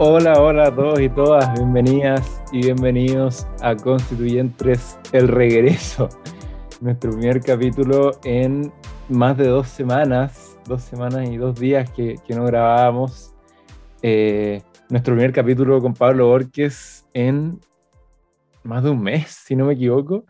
[0.00, 6.08] Hola, hola a todos y todas, bienvenidas y bienvenidos a Constituyentes El Regreso,
[6.80, 8.72] nuestro primer capítulo en
[9.08, 13.34] más de dos semanas, dos semanas y dos días que, no grabábamos.
[14.00, 17.58] Eh, nuestro primer capítulo con Pablo Borges en
[18.62, 20.26] más de un mes, si no me equivoco.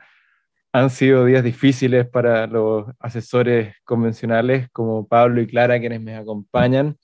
[0.73, 6.96] Han sido días difíciles para los asesores convencionales como Pablo y Clara, quienes me acompañan,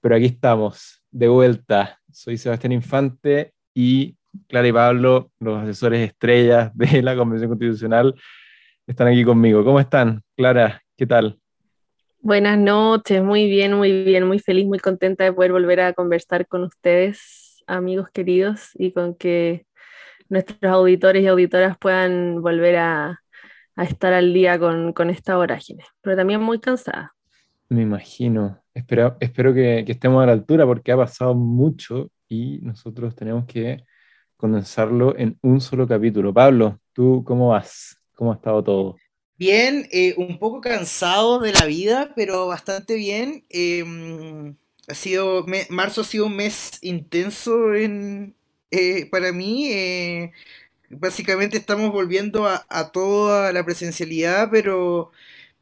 [0.00, 1.97] pero aquí estamos, de vuelta.
[2.12, 4.16] Soy Sebastián Infante y
[4.46, 8.14] Clara y Pablo, los asesores estrellas de la Convención Constitucional,
[8.86, 9.64] están aquí conmigo.
[9.64, 10.22] ¿Cómo están?
[10.36, 11.38] Clara, ¿qué tal?
[12.20, 16.48] Buenas noches, muy bien, muy bien, muy feliz, muy contenta de poder volver a conversar
[16.48, 19.66] con ustedes, amigos queridos, y con que
[20.28, 23.20] nuestros auditores y auditoras puedan volver a,
[23.76, 27.14] estar al día con, esta vorágine, pero también muy cansada.
[27.68, 28.60] Me imagino.
[28.78, 33.82] Espero, espero que, estemos a la altura porque ha pasado mucho y nosotros tenemos que
[34.36, 36.32] condensarlo en un solo capítulo.
[36.32, 38.00] Pablo, ¿tú cómo vas?
[38.14, 38.96] ¿Cómo ha estado todo?
[39.36, 43.44] Bien, eh, un poco cansado de la vida, pero bastante bien.
[43.48, 44.54] Em,
[44.86, 48.36] ha sido, marzo ha sido un mes intenso en,
[48.70, 50.30] eh, para mí, eh,
[50.88, 55.10] básicamente estamos volviendo a, toda la presencialidad, pero,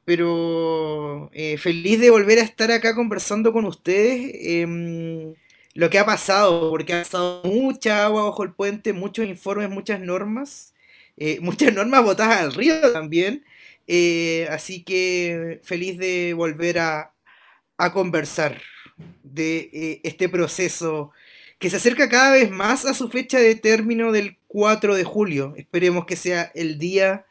[0.07, 4.31] pero eh, feliz de volver a estar acá conversando con ustedes.
[4.35, 5.35] Em,
[5.75, 10.01] lo que ha pasado, porque ha pasado mucha agua bajo el puente, muchos informes, muchas
[10.01, 10.75] normas,
[11.41, 13.45] muchas normas botadas al río también.
[14.51, 17.12] así que feliz de volver a,
[17.79, 18.62] a conversar
[19.23, 21.12] de este proceso
[21.59, 25.55] que se acerca cada vez más a su fecha de término del 4 de julio.
[25.57, 27.27] Esperemos que sea el día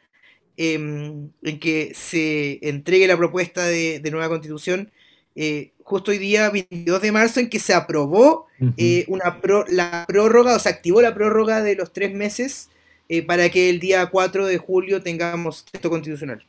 [0.56, 4.90] em, en que se entregue la propuesta de, nueva constitución.
[5.34, 9.38] Eh, justo hoy día, 22 de marzo, en que se aprobó eh, una
[9.68, 12.70] la prórroga, o se activó la prórroga de los tres meses
[13.08, 16.44] eh, para que el día 4 de julio tengamos texto constitucional.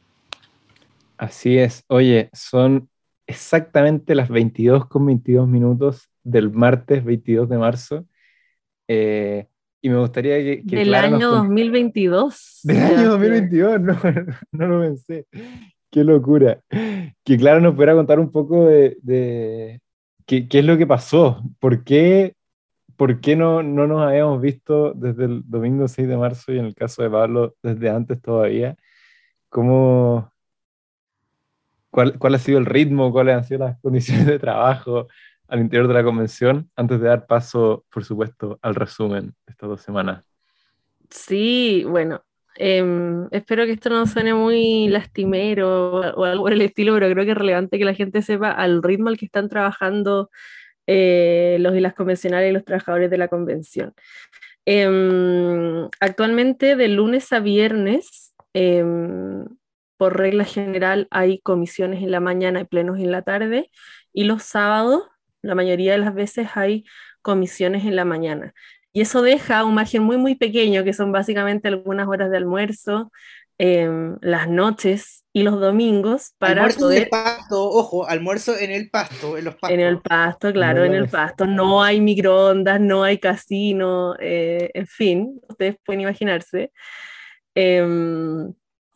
[1.17, 1.83] Así es.
[1.87, 2.89] Oye, son
[3.27, 8.05] exactamente las 22 con 22 minutos del martes 22 de marzo.
[8.87, 9.47] Eh,
[9.81, 10.61] y me gustaría que...
[10.63, 12.61] del año 2022.
[12.63, 13.97] Del año 2022, no,
[14.51, 15.25] no lo pensé.
[15.91, 16.59] Qué locura.
[17.23, 19.79] Que claro nos pudiera contar un poco de, de
[20.25, 22.35] qué, qué, es lo que pasó, por qué,
[22.97, 26.65] por qué no, no nos habíamos visto desde el domingo 6 de marzo y en
[26.65, 28.75] el caso de Pablo desde antes todavía.
[29.49, 30.31] ¿Cómo,
[31.89, 35.07] cuál, cuál ha sido el ritmo, cuáles han sido las condiciones de trabajo,
[35.47, 39.69] al interior de la convención antes de dar paso, por supuesto, al resumen de estas
[39.69, 40.25] dos semanas.
[41.09, 42.23] Sí, bueno,
[42.55, 47.25] em, espero que esto no suene muy lastimero o, algo por el estilo, pero creo
[47.25, 50.29] que es relevante que la gente sepa al ritmo al que están trabajando
[50.85, 53.93] eh, los y las convencionales y los trabajadores de la convención.
[54.65, 59.45] Em, actualmente, de lunes a viernes, em,
[59.97, 63.69] por regla general, hay comisiones en la mañana y plenos en la tarde,
[64.13, 65.03] y los sábados
[65.47, 66.85] la mayoría de las veces hay
[67.21, 68.53] comisiones en la mañana.
[68.93, 73.11] Y eso deja un margen muy, muy pequeño, que son básicamente algunas horas de almuerzo,
[73.57, 77.09] em, las noches y los domingos para almuerzo poder...
[77.09, 79.71] pasto, ojo, almuerzo en el pasto, en los pastos.
[79.71, 81.45] En el pasto, claro, en el pasto.
[81.45, 86.71] No hay microondas, no hay casino, eh, en fin, ustedes pueden imaginarse.
[87.55, 88.53] Em,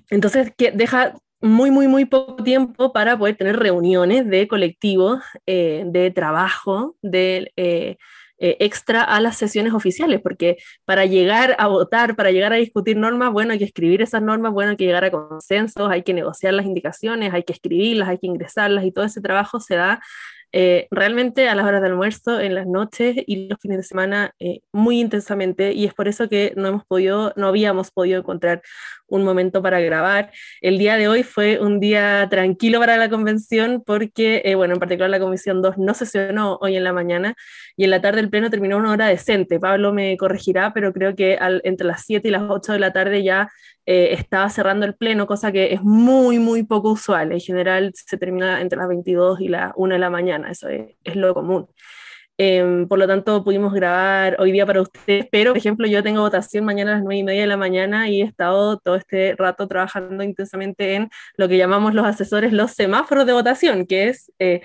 [0.10, 5.84] entonces, que deja muy, muy, muy poco tiempo para poder tener reuniones de colectivos, eh,
[5.88, 7.98] de trabajo, de eh,
[8.44, 12.98] eh, extra a las sesiones oficiales, porque para llegar a votar, para llegar a discutir
[12.98, 16.16] normas, bueno, hay que escribir esas normas, bueno, hay que llegar a consensos, hay que
[16.16, 20.02] negociar las indicaciones, hay que escribirlas, hay que ingresarlas y todo ese trabajo se da
[20.54, 24.36] eh, realmente a las horas de almuerzo, en las noches y los fines de semana
[24.40, 28.62] eh, muy intensamente y es por eso que no hemos podido, no habíamos podido encontrar
[29.08, 30.32] un momento para grabar.
[30.62, 34.80] El día de hoy fue un día tranquilo para la convención porque, eh, bueno, en
[34.80, 37.36] particular la comisión 2 no sesionó hoy en la mañana
[37.78, 39.60] y en la tarde el pleno terminó una hora decente.
[39.60, 43.24] Pablo me corregirá, pero creo que entre las 7 y las 8 de la tarde
[43.24, 43.50] ya
[43.94, 47.34] eh, estaba cerrando el pleno, cosa que es muy, muy poco usual.
[47.34, 50.96] En general se termina entre las 22 y las 1 de la mañana, eso es,
[51.18, 51.68] lo común.
[52.38, 56.22] Em, por lo tanto, pudimos grabar hoy día para ustedes, pero, por ejemplo, yo tengo
[56.22, 59.36] votación mañana a las 9 y media de la mañana y he estado todo este
[59.38, 64.32] rato trabajando intensamente en lo que llamamos los asesores, los semáforos de votación, que es...
[64.40, 64.62] Eh,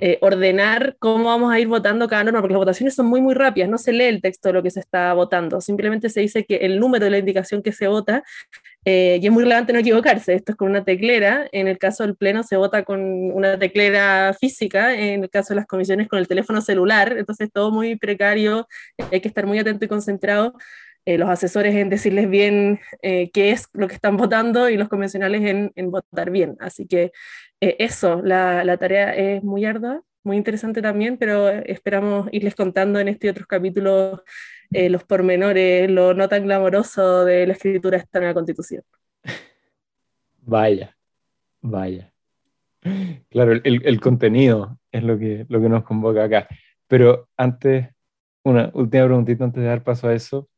[0.00, 3.34] eh, ordenar cómo vamos a ir votando cada norma, porque las votaciones son muy, muy
[3.34, 6.44] rápidas, no se lee el texto de lo que se está votando, simplemente se dice
[6.44, 8.22] que el número de la indicación que se vota
[8.88, 12.04] Eh, y es muy relevante no equivocarse, esto es con una teclera, en el caso
[12.04, 13.00] del Pleno se vota con
[13.32, 17.72] una teclera física, en el caso de las comisiones con el teléfono celular, entonces todo
[17.72, 18.68] muy precario,
[19.10, 20.54] hay que estar muy atento y concentrado,
[21.06, 24.88] eh, los asesores en decirles bien eh, qué es lo que están votando y los
[24.88, 26.56] convencionales en, en votar bien.
[26.60, 27.12] Así que
[27.58, 33.08] eso, la, la tarea es muy ardua, muy interesante también, pero esperamos irles contando en
[33.08, 34.20] este y otros capítulos
[34.72, 38.82] eh, los pormenores, lo no tan glamoroso de la escritura de esta nueva constitución.
[40.48, 40.96] Vaya,
[41.60, 42.12] vaya.
[43.30, 46.46] Claro, el, contenido es lo que, lo que nos convoca acá.
[46.86, 47.88] Pero antes,
[48.44, 50.48] una última preguntita antes de dar paso a eso.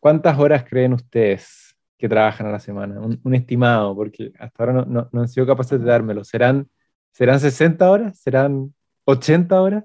[0.00, 2.98] ¿Cuántas horas creen ustedes que trabajan a la semana?
[2.98, 6.24] Un, estimado, porque hasta ahora no, no, han sido capaces de dármelo.
[6.24, 6.68] ¿Serán,
[7.12, 8.18] ¿Serán 60 horas?
[8.18, 8.74] ¿Serán
[9.04, 9.84] 80 horas?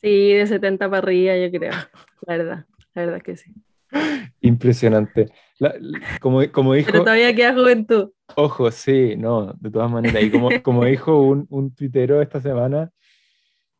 [0.00, 1.72] Sí, de 70 para arriba, yo creo.
[2.26, 3.52] La verdad, la verdad que sí.
[4.40, 5.32] Impresionante.
[6.20, 8.10] como, como dijo, Pero todavía queda juventud.
[8.36, 10.22] Ojo, sí, no, de todas maneras.
[10.22, 12.90] Y como, como dijo un, un tuitero esta semana,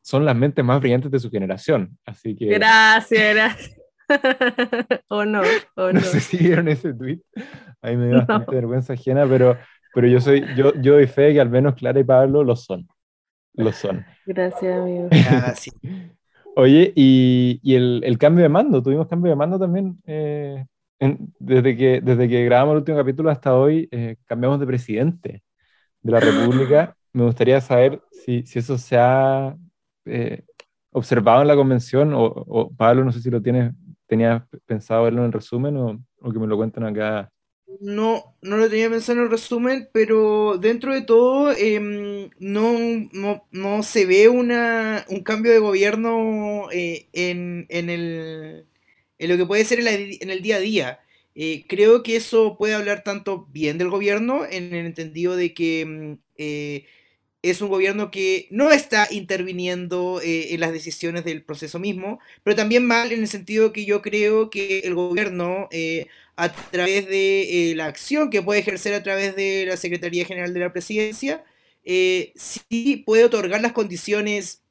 [0.02, 1.96] son las mentes más brillantes de su generación.
[2.04, 2.46] Así que.
[2.46, 3.83] Gracias, gracias.
[5.08, 5.40] o no,
[5.76, 5.92] o no.
[5.92, 7.20] No sé si vieron ese tweet.
[7.82, 9.56] A mí me dio bastante vergüenza ajena, pero,
[9.94, 12.86] pero yo soy, yo, yo doy fe que al menos Clara y Pablo lo son
[13.54, 14.04] lo son.
[14.26, 15.08] Gracias, amigo.
[16.56, 19.98] Oye, y, y el, el, cambio de mando, tuvimos cambio de mando también.
[20.06, 20.64] Eh,
[21.38, 25.42] desde, que, desde que grabamos el último capítulo hasta hoy, eh, cambiamos de presidente
[26.00, 26.96] de la República.
[27.12, 29.54] Me gustaría saber si, si eso se ha
[30.04, 30.42] eh,
[30.90, 33.72] observado en la convención, o, o, Pablo, no sé si lo tienes,
[34.14, 37.30] tenías pensado verlo en el resumen o, o que me lo cuenten acá
[37.80, 43.82] no, no lo tenía pensado en el resumen, pero dentro de todo em, no, no,
[43.82, 48.66] se ve una, un cambio de gobierno eh, en, en, el,
[49.18, 51.00] en lo que puede ser en, el día a día.
[51.34, 55.80] Eh, creo que eso puede hablar tanto bien del gobierno, en el entendido de que
[55.82, 56.86] em, eh,
[57.50, 62.86] es un gobierno que no está interviniendo en las decisiones del proceso mismo, pero también
[62.86, 65.68] mal en el sentido que yo creo que el gobierno
[66.36, 70.52] a través de eh, la acción que puede ejercer a través de la Secretaría General
[70.52, 71.44] de la Presidencia,
[71.84, 74.62] eh, sí puede otorgar las condiciones,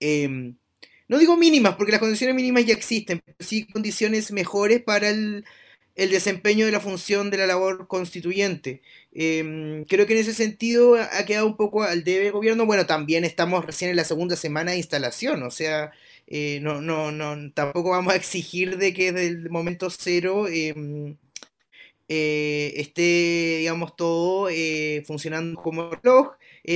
[0.00, 0.56] em,
[1.08, 5.44] no digo mínimas, porque las condiciones mínimas ya existen, pero sí condiciones mejores para el,
[5.96, 8.80] desempeño de la función de la labor constituyente.
[9.12, 12.66] Em, creo que en ese sentido ha quedado un poco al debe gobierno.
[12.66, 15.92] Bueno, también estamos recién en la segunda semana de instalación, o sea,
[16.26, 21.16] eh, no, no, no, tampoco vamos a exigir de que desde el momento cero em,
[22.08, 26.32] eh, esté, digamos, todo eh, funcionando como reloj,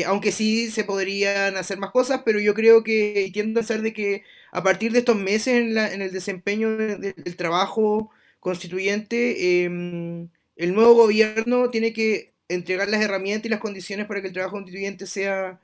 [0.06, 3.92] aunque sí se podrían hacer más cosas, pero yo creo que tiendo a ser de
[3.92, 8.10] que a partir de estos meses en el desempeño del trabajo
[8.40, 14.28] constituyente, em, el nuevo gobierno tiene que entregar las herramientas y las condiciones para que
[14.28, 15.60] el trabajo constituyente sea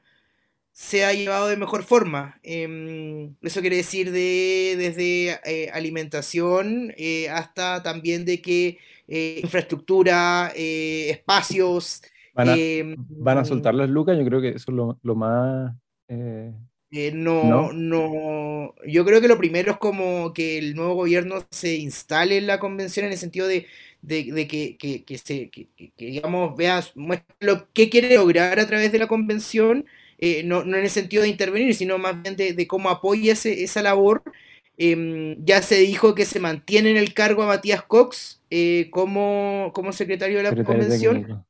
[0.72, 2.38] se ha llevado de mejor forma.
[2.42, 10.52] Em, eso quiere decir de, desde eh, alimentación eh, hasta también de que eh, infraestructura,
[10.54, 12.02] espacios.
[12.34, 15.14] Van a, em, van a, soltar las lucas, yo creo que eso es lo, lo
[15.14, 15.74] más...
[16.08, 22.38] no, no, yo creo que lo primero es como que el nuevo gobierno se instale
[22.38, 23.66] en la convención en el sentido de,
[24.02, 26.92] de, de que, que, que, se, que, digamos, veas,
[27.40, 29.86] lo que quiere lograr a través de la convención
[30.18, 34.22] eh, no, en el sentido de intervenir, sino más bien de, cómo apoya esa labor.
[34.76, 39.72] Em, ya se dijo que se mantiene en el cargo a Matías Cox eh, como,
[39.74, 41.44] como, secretario de la convención,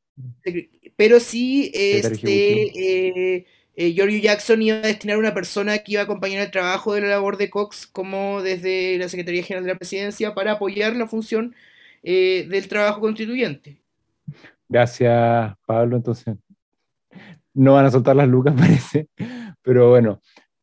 [0.96, 6.42] pero sí este, eh, Giorgio Jackson iba a destinar una persona que iba a acompañar
[6.42, 10.34] el trabajo de la labor de Cox como desde la Secretaría General de la Presidencia
[10.34, 11.54] para apoyar la función
[12.02, 13.82] del trabajo constituyente.
[14.68, 15.96] Gracias, Pablo.
[15.96, 16.36] Entonces,
[17.54, 19.08] no van a soltar las lucas, parece.
[19.62, 20.20] Pero bueno,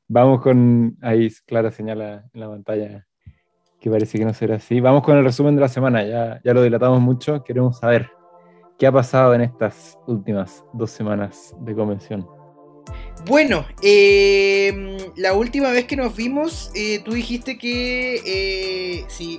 [0.08, 0.98] vamos con.
[1.02, 3.08] Ahí Clara señala en la pantalla
[3.80, 4.80] que parece que no será así.
[4.80, 6.04] Vamos con el resumen de la semana.
[6.04, 7.44] Ya, ya lo dilatamos mucho.
[7.44, 8.10] Queremos saber
[8.80, 12.28] qué ha pasado en estas últimas dos semanas de convención.
[13.26, 19.38] Bueno, eh, la última vez que nos vimos, eh, tú dijiste que eh, sí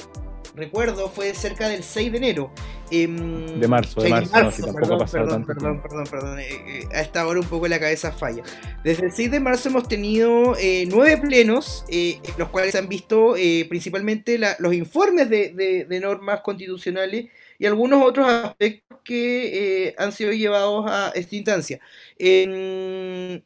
[0.58, 2.50] recuerdo, fue cerca del 6 de enero.
[2.90, 7.40] Em, de marzo, de marzo, perdón, perdón, perdón, perdón, perdón, eh, eh, a esta hora
[7.40, 8.42] un poco la cabeza falla.
[8.82, 12.88] Desde el 6 de marzo hemos tenido eh, nueve plenos, en los cuales se han
[12.88, 13.34] visto
[13.68, 17.26] principalmente los informes de, de normas constitucionales
[17.58, 21.80] y algunos otros aspectos que eh, han sido llevados a esta instancia.
[22.18, 23.40] desde,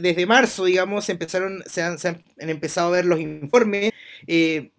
[0.00, 1.98] desde marzo, digamos, empezaron, se han,
[2.38, 3.92] empezado a ver los informes.
[4.28, 4.70] Eh,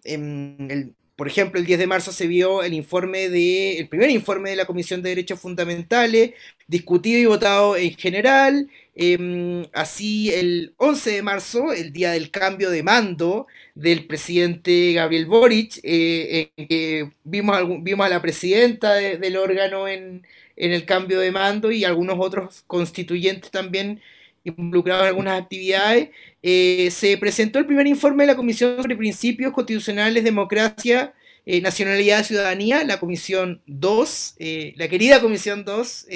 [1.14, 4.56] por ejemplo, el 10 de marzo se vio el informe de, el primer informe de
[4.56, 6.30] la Comisión de Derechos Fundamentales,
[6.66, 8.70] discutido y votado en general.
[9.00, 15.26] Em, así, el 11 de marzo, el día del cambio de mando del presidente Gabriel
[15.26, 20.26] Boric, eh, que vimos, vimos a la presidenta del órgano en,
[20.56, 24.00] en el cambio de mando y algunos otros constituyentes también
[24.44, 26.10] involucrados en algunas actividades,
[26.42, 31.14] eh, se presentó el primer informe de la Comisión sobre Principios Constitucionales, Democracia,
[31.46, 36.06] eh, Nacionalidad y Ciudadanía, la Comisión 2, eh, la querida Comisión 2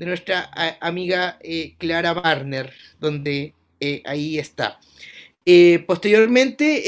[0.00, 1.38] de nuestra amiga
[1.78, 3.52] Clara Barner, donde
[4.06, 4.80] ahí está.
[5.86, 6.82] posteriormente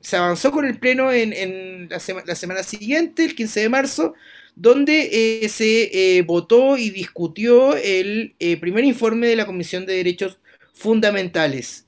[0.00, 4.14] se avanzó con el pleno en, la, la semana siguiente, el 15 de marzo,
[4.58, 9.94] donde eh, se eh, votó y discutió el eh, primer informe de la Comisión de
[9.94, 10.40] Derechos
[10.74, 11.86] Fundamentales.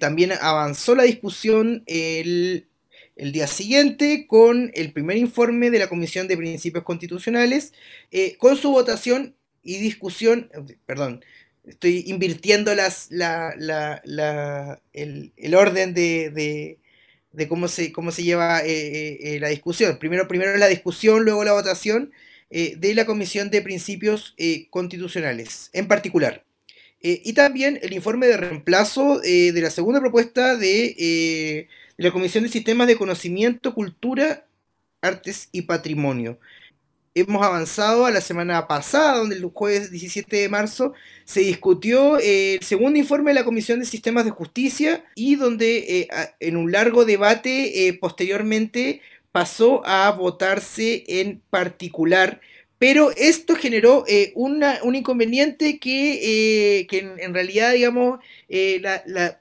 [0.00, 2.66] también avanzó la discusión el,
[3.16, 7.72] día siguiente con el primer informe de la Comisión de Principios Constitucionales,
[8.38, 10.50] con su votación y discusión,
[10.86, 11.24] perdón,
[11.64, 13.08] estoy invirtiendo las,
[14.92, 16.78] el, orden de
[17.36, 19.98] de cómo se, cómo se lleva eh, eh, eh, la discusión.
[19.98, 22.10] Primero, primero la discusión, luego la votación
[22.48, 24.36] de la Comisión de Principios
[24.70, 26.44] Constitucionales, en particular.
[27.00, 32.86] y también el informe de reemplazo de la segunda propuesta de, la Comisión de Sistemas
[32.86, 34.46] de Conocimiento, Cultura,
[35.00, 36.38] Artes y Patrimonio
[37.16, 40.92] hemos avanzado a la semana pasada, donde el jueves 17 de marzo
[41.24, 46.00] se discutió eh, el segundo informe de la Comisión de Sistemas de Justicia y donde
[46.00, 46.08] eh,
[46.40, 49.00] en un largo debate eh, posteriormente
[49.32, 52.42] pasó a votarse en particular.
[52.78, 59.40] Pero esto generó un inconveniente que, en, realidad, digamos, la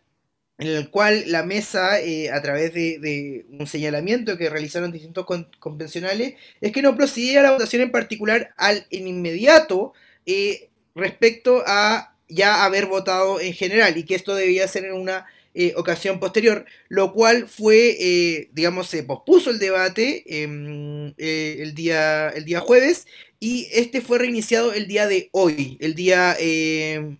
[0.58, 5.26] en el cual la mesa, eh, a través de, un señalamiento que realizaron distintos
[5.60, 9.94] convencionales, es que no procedía la votación en particular al en inmediato
[10.26, 15.26] eh, respecto a ya haber votado en general y que esto debía ser en una
[15.54, 22.46] eh, ocasión posterior, lo cual fue, digamos, se pospuso el debate em, el, día, el
[22.46, 23.08] día jueves
[23.40, 26.36] y este fue reiniciado el día de hoy, el día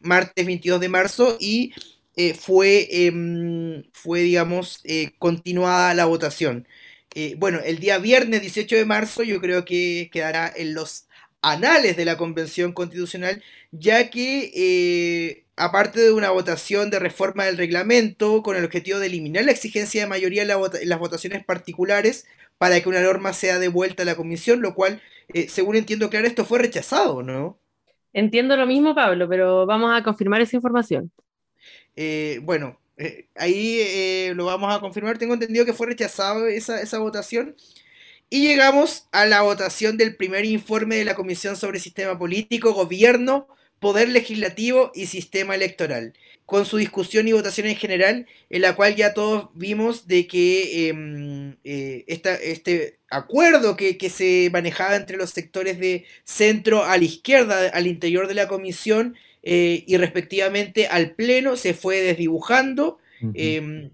[0.02, 1.74] martes 22 de marzo y
[2.18, 6.68] eh, fue, em, fue, digamos, eh, continuada la votación.
[7.14, 11.08] Eh, bueno, el día viernes 18 de marzo yo creo que quedará en los
[11.42, 18.44] anales de la Convención Constitucional, ya que aparte de una votación de reforma del reglamento
[18.44, 20.48] con el objetivo de eliminar la exigencia de mayoría en,
[20.90, 22.26] las votaciones particulares
[22.58, 25.02] para que una norma sea devuelta a la comisión, lo cual,
[25.50, 27.60] según entiendo claro, esto fue rechazado, ¿no?
[28.14, 31.12] Entiendo lo mismo, Pablo, pero vamos a confirmar esa información.
[31.96, 35.18] Eh, bueno, eh, ahí eh, lo vamos a confirmar.
[35.18, 37.56] Tengo entendido que fue rechazado esa, esa, votación.
[38.30, 43.48] Y llegamos a la votación del primer informe de la Comisión sobre Sistema Político, Gobierno,
[43.80, 46.14] Poder Legislativo y Sistema Electoral,
[46.46, 50.90] con su discusión y votación en general, en la cual ya todos vimos de que
[50.90, 57.70] em, este acuerdo que, que se manejaba entre los sectores de centro a la izquierda
[57.70, 59.16] al interior de la comisión
[59.48, 62.98] eh, y respectivamente al Pleno se fue desdibujando.
[63.36, 63.92] Em,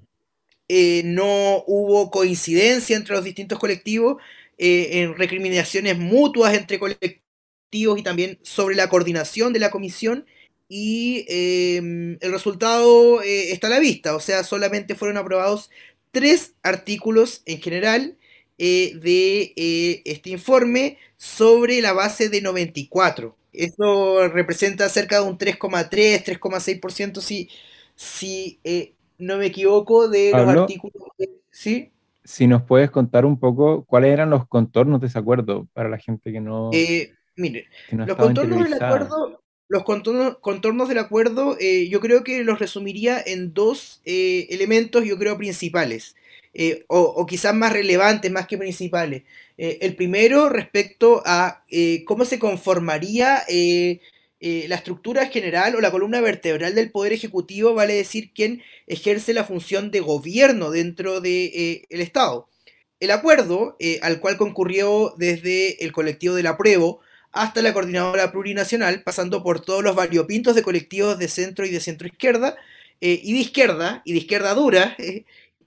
[0.69, 4.17] eh, no hubo coincidencia entre los distintos colectivos
[4.57, 10.25] eh, en recriminaciones mutuas entre colectivos y también sobre la coordinación de la comisión.
[10.69, 15.69] Y em, el resultado está a la vista, o sea, solamente fueron aprobados
[16.11, 18.17] tres artículos en general
[18.57, 23.35] de este informe sobre la base de 94.
[23.53, 27.49] Eso representa cerca de un 3,3, 3,6%, si,
[27.95, 31.03] si eh, no me equivoco, de los artículos.
[31.49, 31.91] ¿Sí?
[32.23, 35.97] Si nos puedes contar un poco cuáles eran los contornos de ese acuerdo para la
[35.97, 36.69] gente que no.
[36.71, 39.41] Eh, mire, los contornos del acuerdo.
[39.67, 45.17] Los contornos, contornos del acuerdo, eh, yo creo que los resumiría en dos elementos, yo
[45.17, 46.15] creo, principales.
[46.53, 49.23] Eh, o, quizás más relevantes, más que principales.
[49.63, 56.19] Eh, el primero respecto a eh, cómo se conformaría la estructura general o la columna
[56.19, 62.49] vertebral del Poder Ejecutivo, vale decir, quien ejerce la función de gobierno dentro del Estado.
[62.99, 67.01] El acuerdo, al cual concurrió desde el colectivo del apruebo
[67.31, 71.79] hasta la coordinadora plurinacional, pasando por todos los variopintos de colectivos de centro y de
[71.79, 72.55] centro izquierda,
[72.99, 74.97] y de izquierda, y de izquierda dura,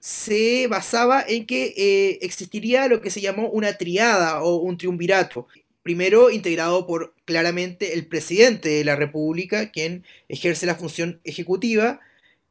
[0.05, 5.47] se basaba en que eh, existiría lo que se llamó una triada o un triunvirato.
[5.81, 12.01] Primero integrado por claramente el presidente de la República, quien ejerce la función ejecutiva,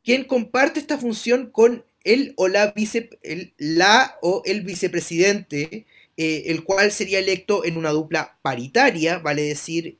[0.03, 3.09] quien comparte esta función con el o la, vice,
[3.57, 9.97] la o el vicepresidente, el cual sería electo en una dupla paritaria, vale decir,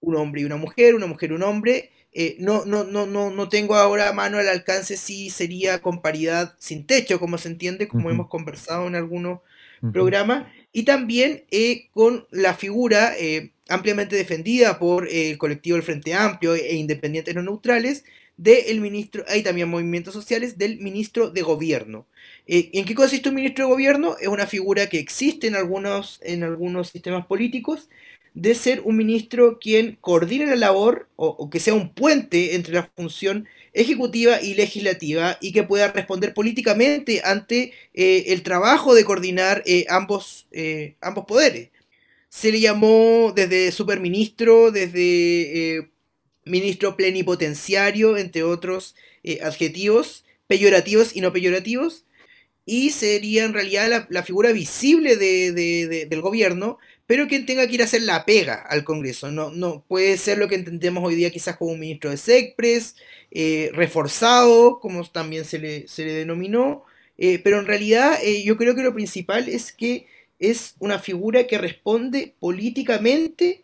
[0.00, 3.30] un hombre y una mujer, una mujer y un hombre, eh, no, no, no, no,
[3.30, 7.48] no tengo ahora a mano al alcance si sería con paridad sin techo, como se
[7.48, 9.40] entiende, como hemos conversado en algunos
[9.92, 16.14] programas, y también eh, con la figura eh, ampliamente defendida por el colectivo del Frente
[16.14, 18.04] Amplio e Independientes No Neutrales
[18.36, 22.06] del ministro, hay también movimientos sociales del ministro de gobierno.
[22.46, 24.16] ¿En qué consiste un ministro de gobierno?
[24.20, 27.88] Es una figura que existe en algunos, en algunos sistemas políticos,
[28.34, 32.90] de ser un ministro quien coordine la labor o, que sea un puente entre la
[32.96, 39.62] función ejecutiva y legislativa y que pueda responder políticamente ante eh, el trabajo de coordinar
[39.66, 41.70] eh, ambos, eh, ambos poderes.
[42.28, 45.90] Se le llamó desde superministro, desde
[46.44, 48.94] ministro plenipotenciario, entre otros
[49.42, 52.04] adjetivos peyorativos y no peyorativos,
[52.64, 56.78] y sería en realidad la, figura visible del gobierno,
[57.12, 59.30] pero quien tenga que ir a hacer la pega al Congreso.
[59.30, 62.96] No, no puede ser lo que entendemos hoy día quizás como un ministro de SECPRES,
[63.30, 66.86] eh, reforzado, como también se le, se le denominó,
[67.18, 70.06] eh, pero en realidad eh, yo creo que lo principal es que
[70.38, 73.62] es una figura que responde políticamente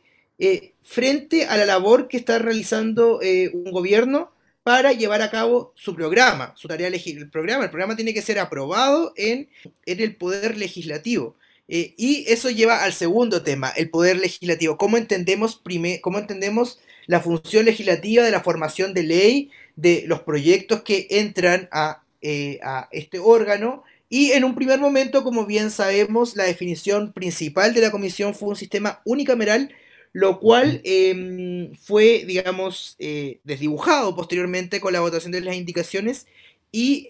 [0.83, 3.21] frente a la labor que está realizando
[3.55, 4.31] un gobierno
[4.63, 7.25] para llevar a cabo su programa, su tarea legislativa.
[7.25, 9.49] El programa, el programa tiene que ser aprobado en,
[9.87, 11.39] en el poder legislativo.
[11.69, 14.79] Eh, y eso lleva al segundo tema, el poder legislativo.
[14.79, 15.63] ¿Cómo entendemos,
[16.01, 21.69] cómo entendemos la función legislativa de la formación de ley, de los proyectos que entran
[21.71, 23.85] a, eh, a este órgano?
[24.09, 28.49] Y en un primer momento, como bien sabemos, la definición principal de la comisión fue
[28.49, 29.71] un sistema unicameral,
[30.15, 36.27] lo cual em, fue, digamos, eh, desdibujado posteriormente con la votación de las indicaciones
[36.73, 37.07] y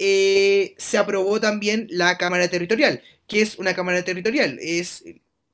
[0.77, 3.03] se aprobó también la Cámara Territorial.
[3.29, 4.59] ¿Qué es una Cámara Territorial?
[4.61, 5.05] ¿Es,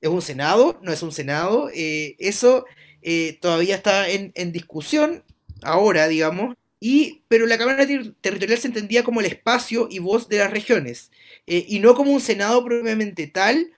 [0.00, 0.78] es un Senado?
[0.82, 1.70] ¿No es un Senado?
[1.74, 2.64] Eh, eso
[3.02, 5.24] eh, todavía está en, discusión
[5.62, 6.54] ahora, digamos.
[6.78, 7.84] Y, pero la Cámara
[8.20, 11.10] Territorial se entendía como el espacio y voz de las regiones,
[11.46, 13.72] eh, y no como un Senado propiamente tal,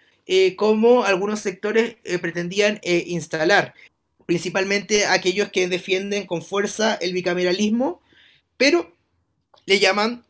[0.57, 3.75] como algunos sectores pretendían instalar,
[4.27, 8.03] principalmente aquellos que defienden con fuerza el bicameralismo,
[8.57, 8.93] pero
[9.67, 10.25] le llaman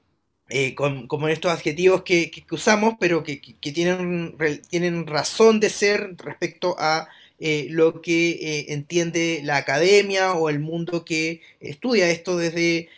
[0.48, 4.37] eh, como estos adjetivos que, usamos, pero que, tienen,
[4.70, 7.09] tienen razón de ser respecto a
[7.40, 12.88] eh, lo que eh, entiende la academia o el mundo que estudia esto desde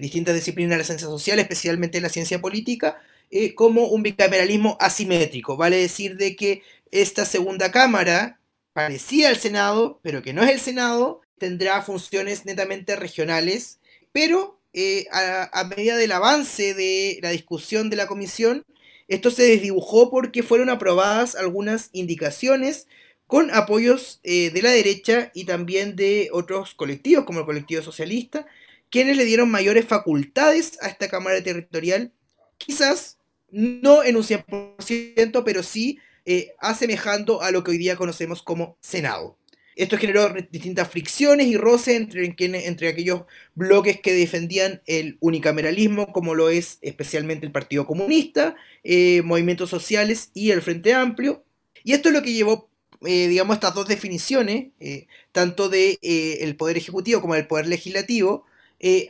[0.00, 2.98] distintas disciplinas de la ciencia social, especialmente la ciencia política,
[3.54, 5.58] como un bicameralismo asimétrico.
[5.58, 8.40] Vale decir de que esta segunda cámara
[8.72, 13.78] parecía el Senado, pero que no es el Senado, tendrá funciones netamente regionales,
[14.12, 18.64] pero eh, a, medida del avance de la discusión de la comisión,
[19.08, 22.86] esto se desdibujó porque fueron aprobadas algunas indicaciones
[23.26, 28.46] con apoyos eh, de la derecha y también de otros colectivos, como el colectivo socialista,
[28.90, 32.12] quienes le dieron mayores facultades a esta Cámara Territorial,
[32.58, 33.18] quizás
[33.50, 38.76] no en un 100%, pero sí eh, asemejando a lo que hoy día conocemos como
[38.80, 39.36] Senado.
[39.76, 42.34] Esto generó distintas fricciones y roces entre,
[42.66, 49.20] entre aquellos bloques que defendían el unicameralismo, como lo es especialmente el Partido Comunista, eh,
[49.22, 51.44] movimientos sociales y el Frente Amplio.
[51.84, 52.70] Y esto es lo que llevó,
[53.04, 58.46] eh, digamos, estas dos definiciones, eh, tanto del de, Poder Ejecutivo como del Poder Legislativo,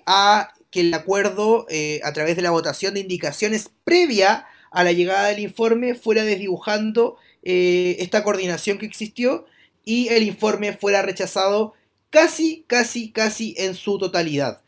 [0.04, 1.66] a que el acuerdo,
[2.02, 7.18] a través de la votación de indicaciones previa a la llegada del informe, fuera desdibujando
[7.42, 9.46] esta coordinación que existió
[9.86, 11.72] y el informe fuera rechazado
[12.10, 14.60] casi, casi, casi en su totalidad.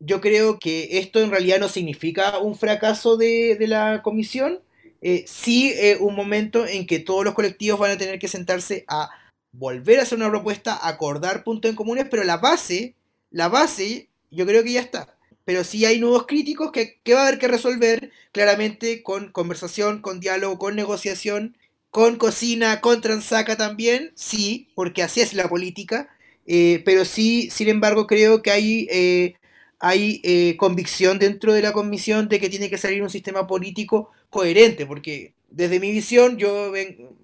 [0.00, 4.60] Yo creo que esto en realidad no significa un fracaso de, la comisión,
[5.00, 8.84] eh, sí eh, un momento en que todos los colectivos van a tener que sentarse
[8.88, 9.10] a
[9.52, 12.96] volver a hacer una propuesta, acordar puntos en comunes, pero la base,
[13.30, 15.16] la base, yo creo que ya está.
[15.44, 20.02] Pero sí hay nuevos críticos que, que va a haber que resolver claramente con conversación,
[20.02, 21.56] con diálogo, con negociación
[21.90, 26.08] con cocina, con transaca también, sí, porque así es la política,
[26.46, 29.34] eh, pero sí, sin embargo, creo que hay, eh,
[29.78, 34.10] hay eh, convicción dentro de la comisión de que tiene que salir un sistema político
[34.30, 36.72] coherente, porque desde mi visión, yo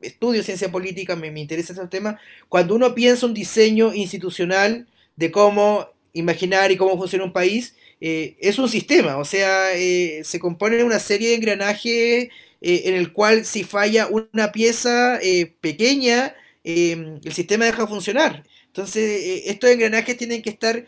[0.02, 5.30] estudio ciencia política, me, me interesa ese tema, cuando uno piensa un diseño institucional de
[5.30, 9.70] cómo imaginar y cómo funciona un país, es un sistema, o sea,
[10.22, 12.28] se compone de una serie de engranajes
[12.66, 17.88] eh, en el cual si falla una pieza eh, pequeña, em, el sistema deja de
[17.88, 18.42] funcionar.
[18.68, 20.86] Entonces, eh, estos engranajes tienen que estar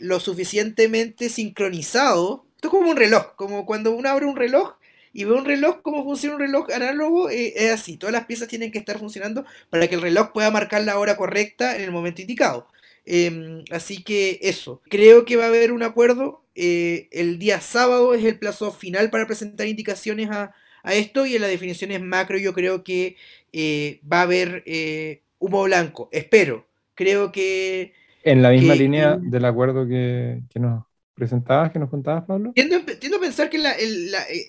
[0.00, 4.76] lo suficientemente sincronizados Esto es como un reloj, como cuando uno abre un reloj
[5.12, 7.96] y ve un reloj, cómo funciona un reloj análogo, eh, es así.
[7.98, 11.16] Todas las piezas tienen que estar funcionando para que el reloj pueda marcar la hora
[11.16, 12.68] correcta en el momento indicado.
[13.04, 16.42] Em, así que eso, creo que va a haber un acuerdo.
[16.54, 20.54] El día sábado es el plazo final para presentar indicaciones a,
[20.92, 23.16] esto y en las definiciones macro yo creo que
[23.52, 26.66] eh, va a haber eh, humo blanco, espero.
[26.94, 27.92] Creo que...
[28.22, 32.52] En la misma línea del acuerdo que, nos presentabas, que nos contabas, Pablo.
[32.54, 33.62] Tiendo, a pensar que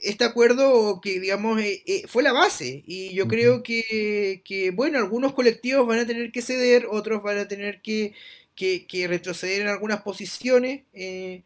[0.03, 1.61] este acuerdo, que digamos,
[2.07, 2.83] fue la base.
[2.85, 7.37] Y yo creo que, que, bueno, algunos colectivos van a tener que ceder, otros van
[7.37, 8.13] a tener que,
[8.55, 11.43] que, retroceder en algunas posiciones eh,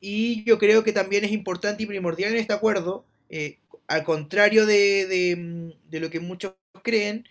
[0.00, 3.58] y yo creo que también es importante y primordial en este acuerdo, eh,
[3.90, 7.28] al contrario de, lo que muchos creen,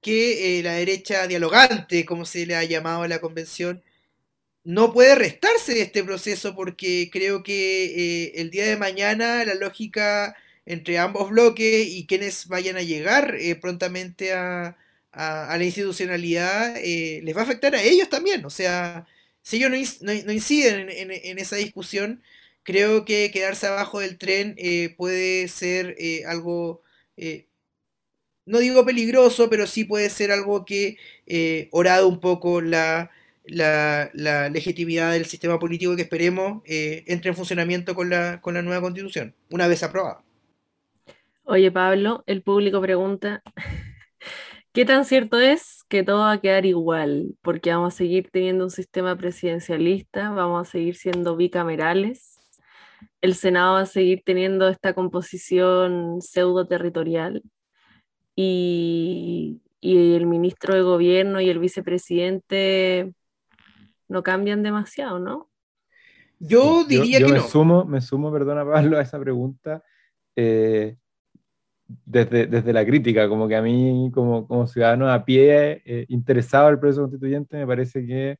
[0.00, 3.82] que eh, la derecha dialogante, como se le ha llamado a la convención,
[4.64, 10.36] no puede restarse de este proceso porque creo que el día de mañana la lógica
[10.66, 14.76] entre ambos bloques y quienes vayan a llegar prontamente a,
[15.12, 18.44] a, la institucionalidad eh, les va a afectar a ellos también.
[18.44, 19.06] O sea,
[19.42, 22.22] si ellos no, inciden en, esa discusión,
[22.62, 26.82] creo que quedarse abajo del tren eh, puede ser eh, algo,
[28.46, 30.96] no digo peligroso, pero sí puede ser algo que
[31.70, 33.10] orado un poco la,
[33.44, 39.82] legitimidad del sistema político que esperemos entre en funcionamiento con la nueva constitución, una vez
[39.82, 40.22] aprobada.
[41.44, 43.42] Oye, Pablo, el público pregunta
[44.74, 47.36] ¿Qué tan cierto es que todo va a quedar igual?
[47.42, 52.31] Porque vamos a seguir teniendo un sistema presidencialista, vamos a seguir siendo bicamerales,
[53.22, 57.42] el Senado va a seguir teniendo esta composición pseudo territorial
[58.36, 63.12] y, el ministro de gobierno y el vicepresidente
[64.08, 65.50] no cambian demasiado, ¿no?
[66.38, 67.42] Yo diría que me no.
[67.42, 69.82] Sumo, me sumo, perdona Pablo, a esa pregunta.
[70.36, 70.96] Eh,
[72.04, 76.78] desde, la crítica, como que a mí, como, como ciudadano a pie, eh, interesado el
[76.78, 78.38] proceso constituyente, me parece que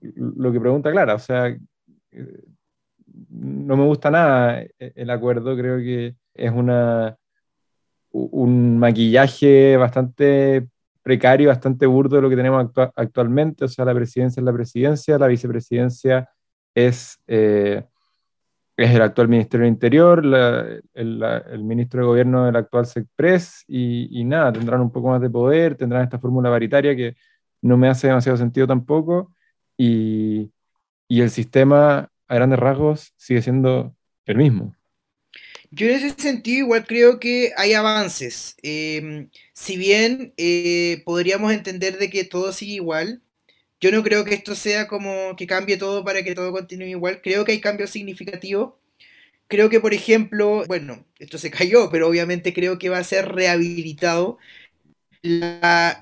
[0.00, 2.44] lo que pregunta Clara, o sea, eh,
[3.30, 7.16] no me gusta nada eh, el acuerdo, creo que es una,
[8.10, 10.68] un maquillaje bastante
[11.02, 15.18] precario, bastante burdo de lo que tenemos actualmente, o sea, la presidencia es la presidencia,
[15.18, 16.28] la vicepresidencia
[16.74, 17.18] es
[18.76, 20.22] es el actual Ministerio del Interior,
[20.94, 25.30] el, ministro de Gobierno del actual SECPRES, y, y, nada, tendrán un poco más de
[25.30, 27.16] poder, tendrán esta fórmula paritaria que
[27.62, 29.32] no me hace demasiado sentido tampoco,
[29.76, 30.52] y,
[31.08, 33.94] y el sistema a grandes rasgos sigue siendo
[34.26, 34.74] el mismo.
[35.70, 38.56] Yo en ese sentido igual creo que hay avances.
[38.62, 43.22] Em, si bien eh, podríamos entender de que todo sigue igual,
[43.80, 47.20] yo no creo que esto sea como que cambie todo para que todo continúe igual.
[47.22, 48.74] Creo que hay cambios significativos.
[49.48, 53.28] Creo que, por ejemplo, bueno, esto se cayó, pero obviamente creo que va a ser
[53.32, 54.38] rehabilitado.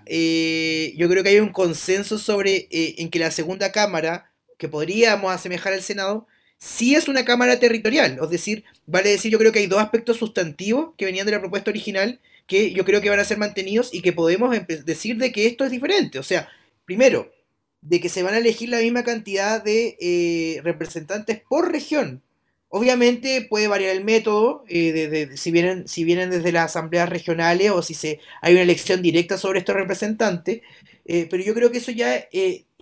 [0.06, 4.31] Eh, yo creo que hay un consenso sobre eh, en que la segunda cámara,
[4.62, 8.20] que podríamos asemejar al Senado, sí es una cámara territorial.
[8.22, 11.40] Es decir, vale decir, yo creo que hay dos aspectos sustantivos que venían de la
[11.40, 15.32] propuesta original que yo creo que van a ser mantenidos y que podemos decir de
[15.32, 16.20] que esto es diferente.
[16.20, 16.48] O sea,
[16.84, 17.32] primero,
[17.80, 22.22] de que se van a elegir la misma cantidad de eh, representantes por región.
[22.68, 27.82] Obviamente puede variar el método, eh, si, vienen, si vienen desde las asambleas regionales o
[27.82, 30.62] si se, hay una elección directa sobre estos representantes,
[31.04, 32.28] eh, pero yo creo que eso ya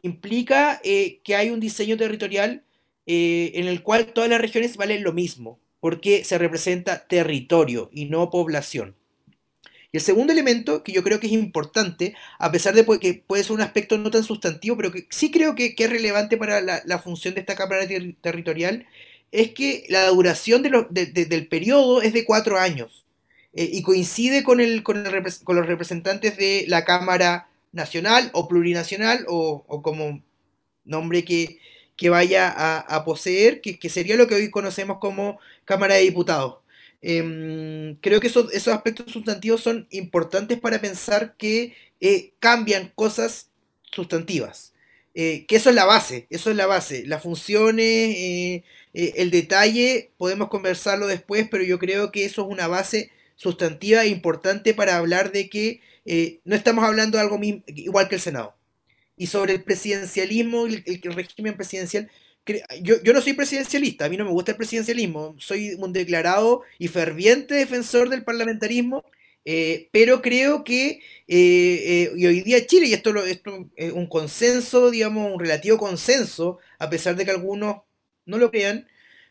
[0.03, 2.65] implica que hay un diseño territorial
[3.07, 8.31] en el cual todas las regiones valen lo mismo, porque se representa territorio y no
[8.31, 8.95] población.
[9.93, 13.43] Y el segundo elemento, que yo creo que es importante, a pesar de que puede
[13.43, 16.99] ser un aspecto no tan sustantivo, pero que sí creo que, es relevante para la,
[17.01, 17.87] función de esta Cámara
[18.21, 18.87] Territorial,
[19.33, 23.05] es que la duración del periodo es de cuatro años
[23.53, 29.65] eh, y coincide con, el, con, los representantes de la Cámara Nacional o Plurinacional o,
[29.83, 30.23] como
[30.85, 31.59] nombre que,
[32.09, 36.61] vaya a, poseer, que, que, sería lo que hoy conocemos como Cámara de Diputados.
[37.03, 43.51] Em, creo que esos, esos, aspectos sustantivos son importantes para pensar que eh, cambian cosas
[43.91, 44.75] sustantivas.
[45.15, 47.05] Eh, que eso es la base, eso es la base.
[47.07, 52.69] Las funciones, eh, el detalle, podemos conversarlo después, pero yo creo que eso es una
[52.69, 55.81] base sustantiva e importante para hablar de que
[56.44, 58.55] no estamos hablando de algo igual que el Senado.
[59.16, 62.11] Y sobre el presidencialismo, el, el régimen presidencial,
[62.83, 66.62] yo, yo, no soy presidencialista, a mí no me gusta el presidencialismo, soy un declarado
[66.79, 69.05] y ferviente defensor del parlamentarismo,
[69.44, 74.07] eh, pero creo que eh, eh, y hoy día Chile, y esto, esto es un
[74.07, 77.83] consenso, digamos, un relativo consenso, a pesar de que algunos
[78.26, 78.87] no lo crean,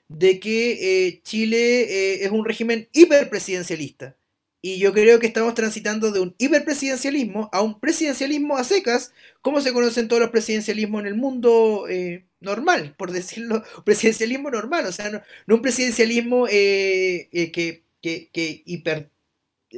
[0.10, 4.18] de que eh, Chile eh, es un régimen hiperpresidencialista.
[4.62, 9.62] Y yo creo que estamos transitando de un hiperpresidencialismo a un presidencialismo a secas, como
[9.62, 14.92] se conocen todos los presidencialismos en el mundo eh, normal, por decirlo, presidencialismo normal, o
[14.92, 19.12] sea, no, un presidencialismo que, que, hiper,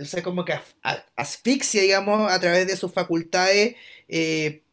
[0.02, 0.54] o sea, como que
[1.16, 3.76] asfixia, digamos, a través de sus facultades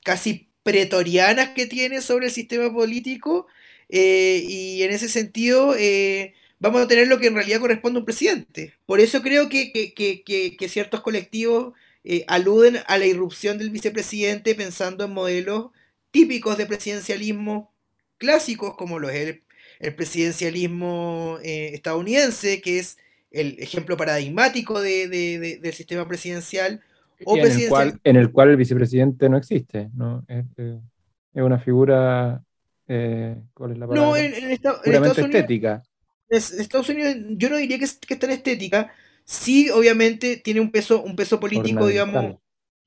[0.04, 3.46] casi pretorianas que tiene sobre el sistema político,
[3.88, 8.01] eh, y en ese sentido eh, vamos a tener lo que en realidad corresponde a
[8.01, 8.74] un presidente.
[8.87, 11.72] Por eso creo que, ciertos colectivos
[12.05, 15.70] eh, aluden a la irrupción del vicepresidente pensando en modelos
[16.11, 17.72] típicos de presidencialismo
[18.18, 19.40] clásicos, como lo es
[19.81, 22.98] el, presidencialismo estadounidense, que es
[23.31, 26.83] el ejemplo paradigmático del sistema presidencial.
[27.24, 30.24] O en, el cual, en el cual el vicepresidente no existe, ¿no?
[30.29, 32.42] Es, es una figura
[32.88, 34.11] eh, ¿Cuál es la palabra?
[34.11, 35.18] No, en, Estados Unidos.
[35.18, 35.83] estética.
[36.29, 38.92] Estados Unidos, yo no diría que es, que tan estética.
[39.24, 42.37] Sí, obviamente tiene un peso, un peso político, digamos,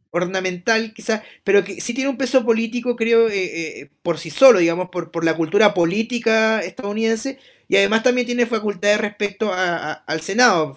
[0.10, 4.60] ornamental, quizás, pero que sí tiene un peso político, creo, eh, eh, por sí solo,
[4.60, 10.76] digamos, por, por la cultura política estadounidense, y además también tiene facultades respecto al Senado.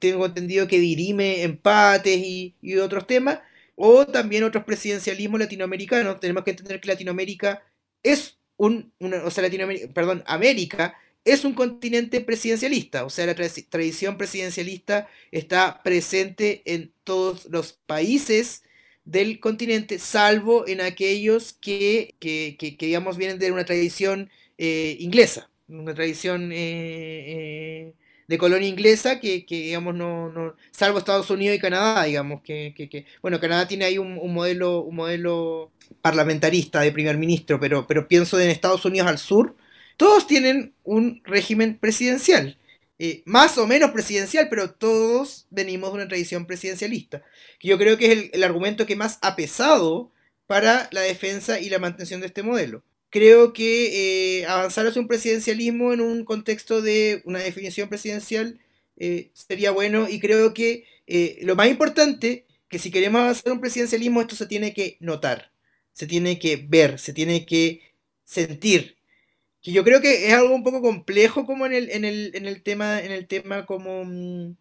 [0.00, 3.40] Tengo entendido que dirime empates y, y otros temas,
[3.76, 6.18] o también otros presidencialismos latinoamericanos.
[6.18, 7.62] Tenemos que entender que Latinoamérica
[8.02, 14.16] es un, o sea, Latinoamérica, perdón, América es un continente presidencialista, o sea, la tradición
[14.16, 18.62] presidencialista está presente en todos los países
[19.04, 25.50] del continente, salvo en aquellos que, que, que, digamos, vienen de una tradición eh, inglesa,
[25.68, 27.94] una tradición eh, eh,
[28.28, 33.40] de colonia inglesa que, digamos, no, no, salvo Estados Unidos y Canadá, digamos, que, bueno,
[33.40, 35.70] Canadá tiene ahí un, un modelo, un modelo
[36.02, 39.56] parlamentarista de primer ministro, pero, pero pienso en Estados Unidos al sur,
[39.96, 42.58] todos tienen un régimen presidencial.
[42.98, 47.22] Eh, más o menos presidencial, pero todos venimos de una tradición presidencialista.
[47.58, 50.10] Que yo creo que es el, argumento que más ha pesado
[50.46, 52.82] para la defensa y la mantención de este modelo.
[53.10, 58.60] Creo que eh, avanzar hacia un presidencialismo en un contexto de una definición presidencial
[58.96, 60.86] eh, sería bueno y creo que
[61.42, 65.52] lo más importante, que si queremos avanzar un presidencialismo, esto se tiene que notar
[65.96, 67.80] se tiene que ver, se tiene que
[68.24, 68.96] sentir.
[69.62, 72.04] Que yo creo que es algo un poco complejo como en el, en
[72.46, 74.56] el, tema, en el tema como, mm,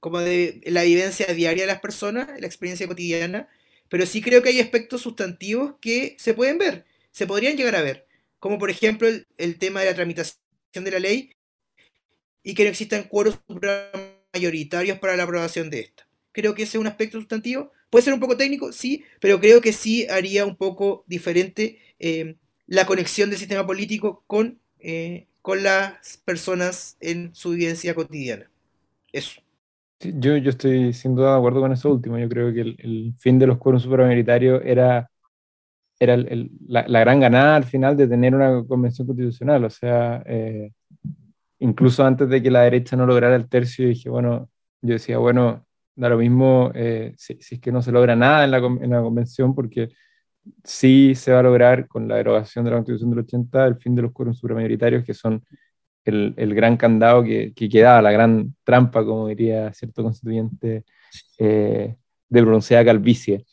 [0.00, 3.48] como de la vivencia diaria de las personas, la experiencia cotidiana,
[3.88, 6.86] pero sí creo que hay aspectos sustantivos que se pueden ver,
[7.18, 8.06] se podrían llegar a ver,
[8.38, 10.38] como por ejemplo el, tema de la tramitación
[10.72, 11.32] de la ley
[12.44, 13.40] y que no existan cuoros
[14.32, 16.06] mayoritarios para la aprobación de esta.
[16.30, 19.60] Creo que ese es un aspecto sustantivo Puede ser un poco técnico, sí, pero creo
[19.60, 25.62] que sí haría un poco diferente eh, la conexión del sistema político con, eh, con
[25.62, 28.50] las personas en su vivencia cotidiana.
[29.10, 29.40] Eso.
[30.00, 32.18] yo, yo estoy sin duda de acuerdo con eso último.
[32.18, 35.10] Yo creo que el, fin de los quórums supramayoritarios era,
[36.00, 36.16] era
[36.66, 39.64] la, gran ganada al final de tener una convención constitucional.
[39.64, 40.72] O sea, eh,
[41.58, 44.48] incluso antes de que la derecha no lograra el tercio, dije, bueno,
[44.80, 48.50] yo decía, bueno, da lo mismo eh, si, es que no se logra nada en
[48.52, 49.90] la, en la, convención, porque
[50.64, 53.94] sí se va a lograr con la derogación de la constitución del 80 el fin
[53.96, 55.44] de los quórums supramayoritarios, que son
[56.04, 60.84] el, el gran candado que, que, quedaba, la gran trampa, como diría cierto constituyente
[61.38, 61.96] eh,
[62.28, 63.44] de pronunciada calvicie.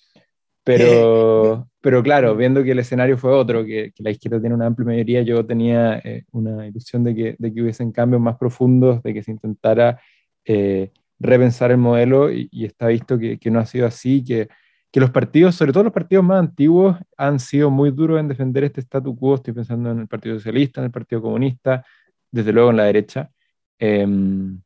[0.65, 4.65] Pero, pero claro, viendo que el escenario fue otro, que, que la izquierda tiene una
[4.65, 9.01] amplia mayoría, yo tenía eh, una ilusión de que, de que hubiesen cambios más profundos,
[9.03, 10.01] de que se intentara
[10.43, 14.49] eh, repensar el modelo y, está visto que, no ha sido así, que,
[14.91, 18.63] que, los partidos, sobre todo los partidos más antiguos, han sido muy duros en defender
[18.65, 19.35] este statu quo.
[19.35, 21.85] Estoy pensando en el Partido Socialista, en el Partido Comunista,
[22.31, 23.31] desde luego en la derecha.
[23.79, 24.61] Em,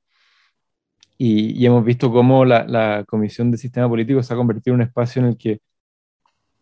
[1.18, 5.22] y, hemos visto cómo la, Comisión de Sistema Político se ha convertido en un espacio
[5.22, 5.60] en el que,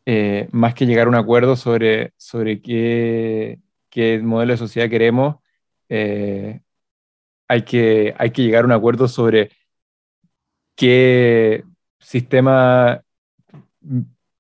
[0.10, 5.36] eh, más que llegar a un acuerdo sobre, sobre qué, qué modelo de sociedad queremos,
[5.90, 6.62] eh,
[7.50, 9.52] hay, que, hay que llegar a un acuerdo sobre
[10.78, 11.66] qué
[12.00, 13.02] sistema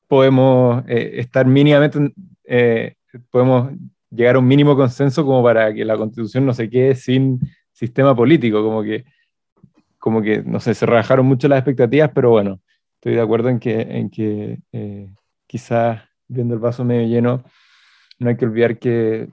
[0.07, 2.13] podemos eh, estar mínimamente,
[2.45, 2.95] eh,
[3.29, 3.71] podemos
[4.09, 7.41] llegar a un mínimo consenso como para que la constitución no se quede sin
[7.73, 9.03] sistema político, como que,
[9.99, 12.61] como que no sé, se rebajaron mucho las expectativas, pero bueno,
[12.95, 15.09] estoy de acuerdo en que, en que eh,
[15.47, 17.43] quizás viendo el vaso medio lleno,
[18.19, 19.29] no hay que olvidar que,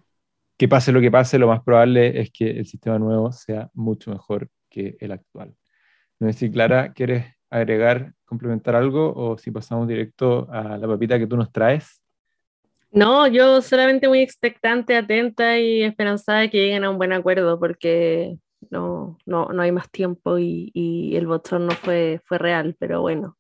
[0.57, 4.11] que pase lo que pase, lo más probable es que el sistema nuevo sea mucho
[4.11, 5.55] mejor que el actual.
[6.19, 11.19] No sé si Clara, ¿quieres agregar, complementar algo o si pasamos directo a la papita
[11.19, 12.01] que tú nos traes?
[12.91, 17.59] No, yo solamente muy expectante, atenta y esperanzada de que lleguen a un buen acuerdo,
[17.59, 18.39] porque
[18.71, 23.01] no, no, no hay más tiempo y, y el botón no fue, fue real, pero
[23.01, 23.37] bueno,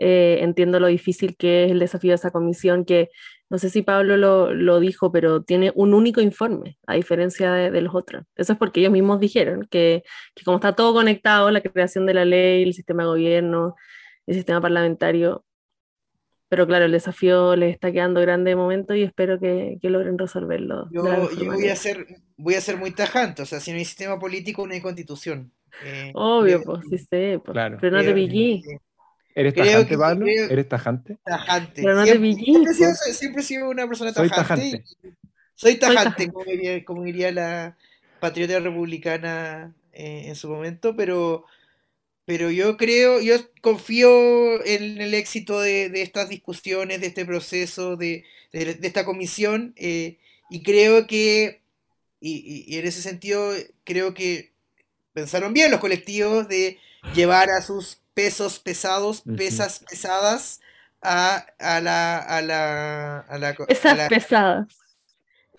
[0.00, 3.10] eh, entiendo lo difícil que es el desafío de esa comisión, que
[3.50, 7.70] no sé si Pablo lo, lo dijo, pero tiene un único informe, a diferencia de,
[7.70, 8.24] de, los otros.
[8.36, 10.02] Eso es porque ellos mismos dijeron que,
[10.34, 13.74] que como está todo conectado, la creación de la ley, el sistema de gobierno,
[14.26, 15.44] el sistema parlamentario,
[16.48, 20.16] pero claro, el desafío les está quedando grande de momento y espero que, que logren
[20.16, 20.88] resolverlo.
[20.90, 22.06] Yo, yo voy, a ser,
[22.38, 25.52] voy a ser muy tajante, o sea, si no hay sistema político, no hay constitución.
[25.84, 27.78] Eh, Obvio, pues sí sé, pues, claro.
[27.80, 28.62] pero no te pillí.
[29.34, 30.26] ¿Eres tajante, Pablo?
[30.26, 31.18] ¿Eres tajante?
[31.24, 31.82] Tajante.
[31.82, 32.34] Pero no siempre.
[32.34, 34.34] Siempre, siempre, he sido una persona tajante.
[34.34, 34.84] Soy tajante.
[34.94, 36.32] Soy tajante, Soy tajante.
[36.32, 37.76] Como, diría, como, diría, la
[38.20, 41.44] patriota republicana eh, en su momento, pero
[42.30, 47.96] pero yo creo, yo confío en el éxito de, de estas discusiones, de este proceso,
[47.96, 51.60] de, de, de esta comisión, eh, y creo que,
[52.20, 54.52] y, y, en ese sentido, creo que
[55.12, 56.78] pensaron bien los colectivos de
[57.16, 60.60] llevar a sus pesos pesados, pesas pesadas,
[61.02, 63.20] a, a, la, a la...
[63.20, 64.66] A la pesas a la, pesadas.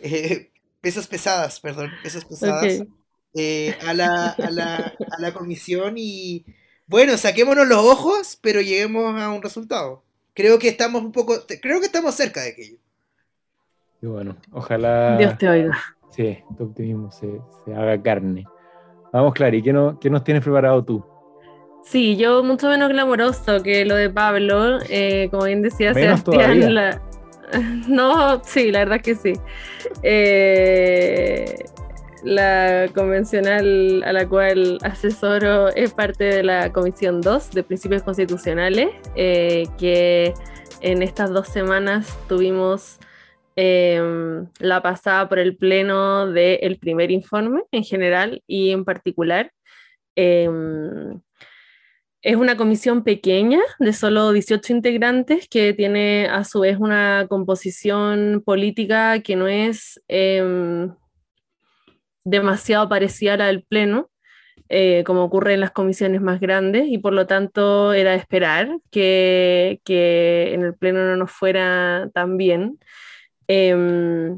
[0.03, 0.49] Eh,
[0.81, 2.63] pesas pesadas, perdón, pesas pesadas.
[2.63, 2.87] Okay.
[3.35, 6.43] Eh, a, la, a, la, a la comisión y,
[6.87, 10.03] bueno, saquémonos los ojos, pero lleguemos a un resultado.
[10.33, 12.77] Creo que estamos un poco, creo que estamos cerca de aquello.
[14.01, 15.17] Y bueno, ojalá.
[15.17, 15.77] Dios te oiga.
[16.09, 18.45] Sí, tu optimismo se, se haga carne.
[19.13, 21.05] Vamos, Clary, ¿qué, no, ¿qué, nos tienes preparado tú?
[21.83, 24.79] Sí, yo mucho menos glamoroso que lo de Pablo.
[24.89, 26.73] Eh, como bien decía menos Sebastián.
[26.73, 27.01] La...
[27.87, 29.33] No, sí, la verdad que sí.
[30.03, 31.53] Eh,
[32.23, 38.89] la convencional a la cual asesoro es parte de la Comisión 2 de Principios Constitucionales,
[39.15, 40.33] eh, que
[40.81, 42.99] en estas dos semanas tuvimos
[43.55, 44.01] eh,
[44.59, 49.51] la pasada por el pleno del primer informe en general y en particular.
[50.15, 50.49] Eh,
[52.21, 58.43] es una comisión pequeña de solo 18 integrantes que tiene a su vez una composición
[58.45, 60.93] política que no es em,
[62.23, 64.09] demasiado parecida a la del Pleno,
[64.69, 68.69] eh, como ocurre en las comisiones más grandes, y por lo tanto era de esperar
[68.91, 72.79] que, que en el Pleno no nos fuera tan bien.
[73.47, 74.37] Eh,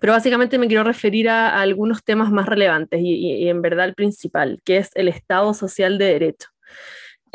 [0.00, 4.60] pero básicamente me quiero referir a, algunos temas más relevantes y, en verdad el principal,
[4.64, 6.48] que es el Estado social de Derecho.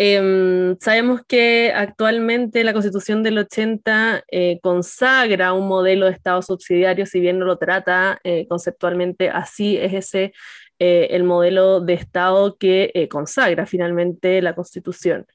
[0.04, 7.06] Eh, sabemos que actualmente la Constitución del 80 eh, consagra un modelo de Estado subsidiario,
[7.06, 10.34] si bien no lo trata eh, conceptualmente, así es ese
[10.80, 15.28] eh, el modelo de Estado que consagra finalmente la Constitución.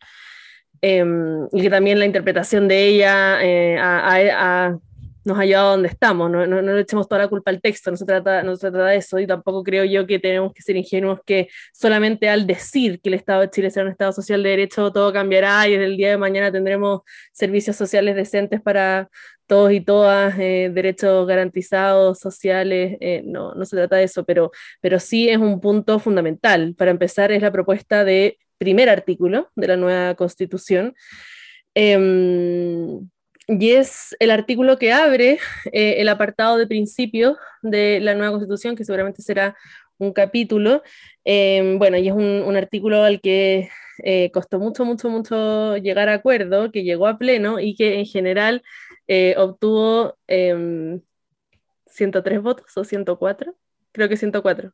[0.80, 4.78] Em, y que también la interpretación de ella ha,
[5.26, 7.60] nos ha llevado a donde estamos, no, no, no, le echemos toda la culpa al
[7.60, 10.52] texto, no se, trata, no se trata de eso, y tampoco creo yo que tenemos
[10.54, 14.12] que ser ingenuos que solamente al decir que el Estado de Chile será un Estado
[14.12, 17.00] social de derecho todo cambiará y desde el día de mañana tendremos
[17.32, 19.08] servicios sociales decentes para
[19.46, 24.50] todos y todas, eh, derechos garantizados, sociales, eh, no, no se trata de eso, pero,
[24.80, 26.74] pero sí es un punto fundamental.
[26.76, 30.94] Para empezar, es la propuesta de primer artículo de la nueva Constitución.
[31.74, 33.00] Eh,
[33.46, 35.38] y es el artículo que abre
[35.72, 39.56] eh, el apartado de principios de la nueva constitución, que seguramente será
[39.98, 40.82] un capítulo.
[41.24, 43.68] Eh, bueno, y es un, un, artículo al que
[44.02, 48.06] eh, costó mucho, mucho, mucho llegar a acuerdo, que llegó a pleno y que en
[48.06, 48.62] general
[49.08, 53.54] eh, obtuvo 103 em, votos o 104,
[53.92, 54.72] creo que 104.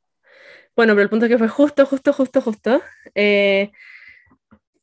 [0.75, 2.83] Bueno, pero el punto es que fue justo, justo, justo, justo.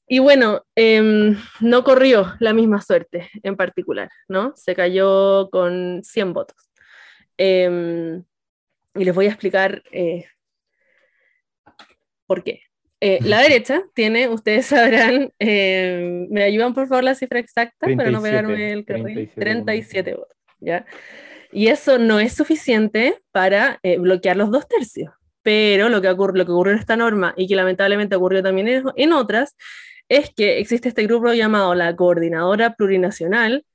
[0.09, 4.53] Y bueno, eh, no corrió la misma suerte en particular, ¿no?
[4.55, 6.69] Se cayó con 100 votos.
[7.37, 8.21] Eh,
[8.95, 10.25] y les voy a explicar eh,
[12.25, 12.61] por qué.
[13.01, 17.97] Eh, la derecha tiene, ustedes sabrán, eh, me ayudan por favor la cifra exacta 37,
[17.97, 20.85] para no pegarme el carril, 37, 37 votos, ¿ya?
[21.51, 25.11] Y eso no es suficiente para eh, bloquear los dos tercios.
[25.41, 28.67] Pero lo que, ocurre, lo que ocurrió en esta norma y que lamentablemente ocurrió también
[28.67, 29.55] en, en otras
[30.09, 33.65] es que existe este grupo llamado la Coordinadora Plurinacional,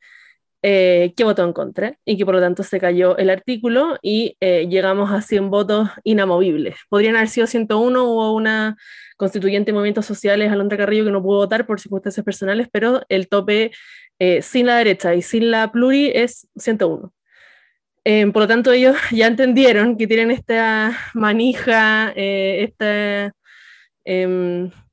[0.66, 4.36] eh, que votó en contra y que por lo tanto se cayó el artículo y
[4.40, 6.76] eh, llegamos a 100 votos inamovibles.
[6.88, 8.76] Podrían haber sido 101, hubo una
[9.18, 13.28] constituyente de movimientos sociales, Alondra Carrillo, que no pudo votar por circunstancias personales, pero el
[13.28, 13.72] tope
[14.18, 17.12] eh, sin la derecha y sin la pluri es 101.
[18.04, 23.32] Eh, por lo tanto, ellos ya entendieron que tienen esta manija, esta...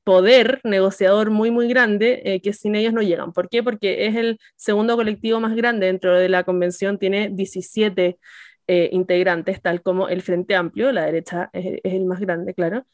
[0.04, 3.32] Poder negociador muy, muy grande eh, que sin ellos no llegan.
[3.32, 3.62] ¿Por qué?
[3.62, 8.18] Porque es el segundo colectivo más grande dentro de la convención, tiene 17
[8.68, 12.86] eh, integrantes, tal como el Frente Amplio, la derecha es, el más grande, claro.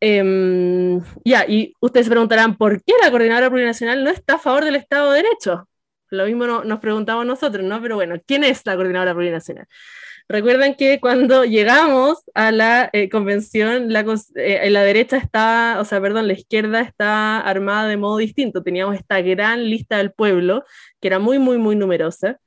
[0.00, 4.64] Em, ya, y ustedes se preguntarán, ¿por qué la coordinadora plurinacional no está a favor
[4.64, 5.68] del Estado de Derecho?
[6.12, 7.80] Lo mismo nos preguntamos nosotros, ¿no?
[7.80, 9.66] Pero bueno, ¿quién es la coordinadora plurinacional?
[10.28, 14.04] Recuerden que cuando llegamos a la eh, convención, la,
[14.36, 18.62] eh, la derecha está, o sea, perdón, la izquierda está armada de modo distinto.
[18.62, 20.64] Teníamos esta gran lista del pueblo,
[21.00, 22.40] que era muy, muy, muy numerosa,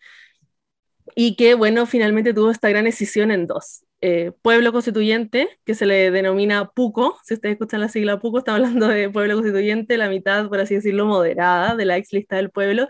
[1.16, 3.86] y que, bueno, finalmente tuvo esta gran decisión en dos.
[4.02, 8.54] Eh, pueblo constituyente, que se le denomina PUCO, si ustedes escuchan la sigla PUCO, está
[8.54, 12.52] hablando de pueblo constituyente, la mitad, por así decirlo, moderada de la ex lista del
[12.52, 12.88] pueblo,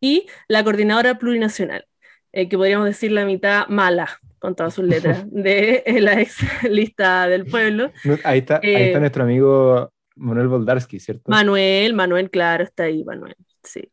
[0.00, 1.86] y la coordinadora plurinacional,
[2.32, 6.38] que podríamos decir la mitad mala, con todas sus letras, de la ex
[6.70, 7.90] lista del pueblo.
[8.24, 11.30] Ahí está, ahí está eh, nuestro amigo Manuel Boldarsky, ¿cierto?
[11.30, 13.90] Manuel, Manuel, claro, está ahí, Manuel, sí.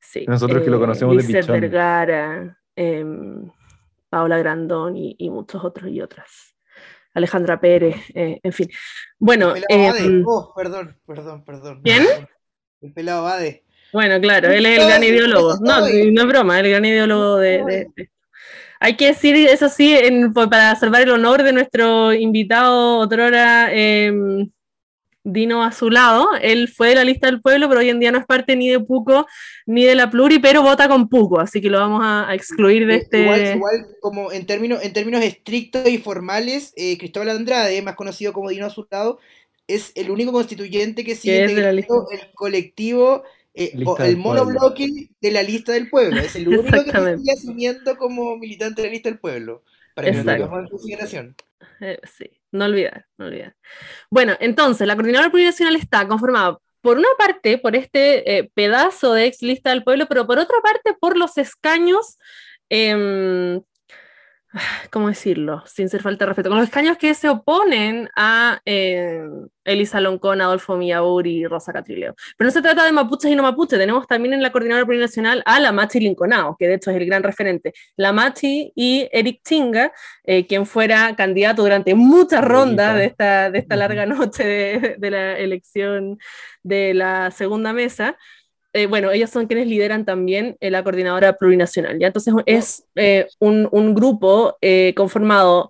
[0.00, 0.24] sí.
[0.26, 1.60] Nosotros que lo conocemos de Pichón.
[1.60, 3.50] Vergara, em,
[4.08, 6.54] Paula Grandón y, muchos otros y otras.
[7.14, 8.68] Alejandra Pérez, eh, en fin.
[9.18, 9.54] Bueno.
[9.54, 11.80] El pelado em, oh, perdón, perdón, perdón.
[11.82, 12.04] ¿Quién?
[12.80, 13.64] El pelado Bade.
[13.92, 15.56] Bueno, claro, él es el gran ideólogo.
[15.60, 15.86] No, no
[16.22, 17.86] es broma, el gran ideólogo de,
[18.80, 19.96] hay que decir, eso sí,
[20.50, 24.50] para salvar el honor de nuestro invitado, otrora em,
[25.24, 28.26] Dino Azulado, él fue de la lista del pueblo, pero hoy en día no es
[28.26, 29.26] parte ni de Puco
[29.66, 32.96] ni de la Pluri, pero vota con Puco, así que lo vamos a, excluir de
[32.96, 33.22] este.
[33.22, 38.32] Igual, igual, como en términos, en términos estrictos y formales, eh, Cristóbal Andrade, más conocido
[38.32, 39.18] como Dino Azulado,
[39.66, 43.24] es el único constituyente que sigue integrando el colectivo
[43.58, 46.20] eh, el monobloque de la lista del pueblo.
[46.20, 49.64] Es el único que sigue asumiendo como militante de la lista del pueblo.
[49.94, 51.36] Para que lo en consideración.
[51.80, 53.56] Eh, sí, no olvidar, no olvidar.
[54.10, 59.26] Bueno, entonces, la coordinadora plurinacional está conformada por una parte por este eh, pedazo de
[59.26, 62.16] ex lista del pueblo, pero por otra parte por los escaños
[62.68, 63.60] em,
[64.90, 65.62] ¿cómo decirlo?
[65.66, 69.22] Sin ser falta de respeto, con los escaños que se oponen a eh,
[69.64, 72.14] Elisa Loncón, Adolfo Miauri y Rosa Catrileo.
[72.36, 75.42] Pero no se trata de mapuches y no mapuches, tenemos también en la coordinadora plurinacional
[75.44, 77.72] a la Machi Linconao, que de hecho es el gran referente.
[77.96, 79.92] La Machi y Eric Chinga,
[80.24, 85.10] eh, quien fuera candidato durante muchas rondas de esta, de esta larga noche de, de
[85.10, 86.18] la elección
[86.62, 88.16] de la segunda mesa.
[88.78, 91.98] Eh, bueno, ellos son quienes lideran también eh, la coordinadora plurinacional.
[91.98, 92.06] ¿ya?
[92.06, 94.56] Entonces es eh, un, un, grupo
[94.94, 95.68] conformado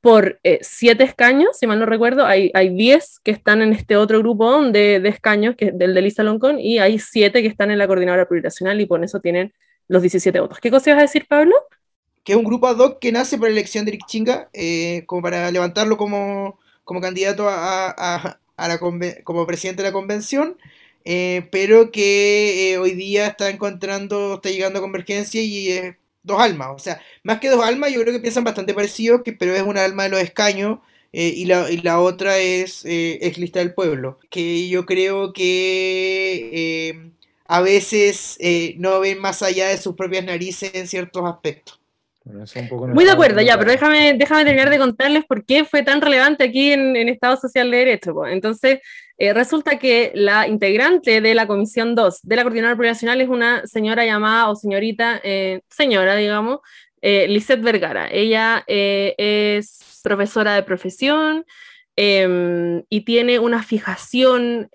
[0.00, 4.62] por siete escaños, si mal no recuerdo, hay, diez que están en este otro grupo
[4.62, 7.86] de, escaños, que es del de Lisa Loncón, y hay siete que están en la
[7.86, 9.52] coordinadora plurinacional y por eso tienen
[9.88, 10.58] los 17 votos.
[10.60, 11.54] ¿Qué cosa ibas a decir, Pablo?
[12.22, 14.50] Que es un grupo ad hoc que nace por elección de Chinga,
[15.06, 20.56] como para levantarlo como, como candidato a, a, a la como presidente de la convención,
[21.04, 26.40] eh, pero que eh, hoy día está encontrando, está llegando a convergencia y es dos
[26.40, 26.68] almas.
[26.74, 29.62] O sea, más que dos almas, yo creo que piensan bastante parecidos, que, pero es
[29.62, 30.78] una alma de los escaños.
[31.12, 37.12] Eh, y, la, y, la, otra es, es Lista del Pueblo, que yo creo que
[37.46, 38.36] a veces
[38.78, 41.80] no ven más allá de sus propias narices en ciertos aspectos.
[42.24, 46.42] Muy de acuerdo, ya, pero déjame, déjame terminar de contarles por qué fue tan relevante
[46.42, 48.26] aquí en, en Estado Social de Derecho.
[48.26, 48.80] Entonces,
[49.16, 53.66] eh, resulta que la integrante de la Comisión 2 de la Coordinadora Plurinacional es una
[53.66, 56.60] señora llamada, o señorita, eh, señora, digamos,
[57.00, 58.08] eh, Lisette Vergara.
[58.10, 61.44] Ella es profesora de profesión
[61.96, 64.68] em, y tiene una fijación,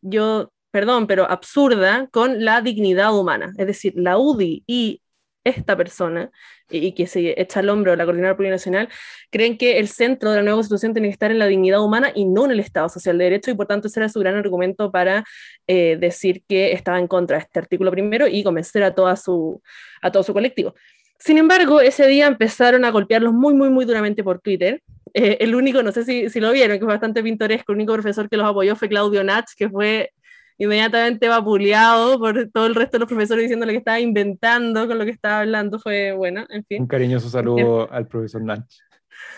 [0.00, 3.52] yo, perdón, pero absurda, con la dignidad humana.
[3.58, 5.02] Es decir, la UDI y
[5.46, 6.30] esta persona
[6.70, 8.88] y, que se echa al hombro la coordinadora plurinacional,
[9.30, 12.10] creen que el centro de la nueva constitución tiene que estar en la dignidad humana
[12.14, 14.34] y no en el Estado social de derecho, y por tanto ese era su gran
[14.34, 15.24] argumento para
[15.66, 19.62] eh, decir que estaba en contra de este artículo primero y convencer a, toda su,
[20.02, 20.74] a todo su colectivo.
[21.18, 24.82] Sin embargo, ese día empezaron a golpearlos muy, muy, muy duramente por Twitter.
[25.14, 27.94] Eh, el único, no sé si, si, lo vieron, que fue bastante pintoresco, el único
[27.94, 30.10] profesor que los apoyó fue Claudio Nach, que fue
[30.58, 35.04] inmediatamente vapuleado por todo el resto de los profesores diciéndole que estaba inventando con lo
[35.04, 35.78] que estaba hablando.
[35.78, 36.82] Fue bueno, en fin.
[36.82, 38.64] Un cariñoso saludo al profesor Nach.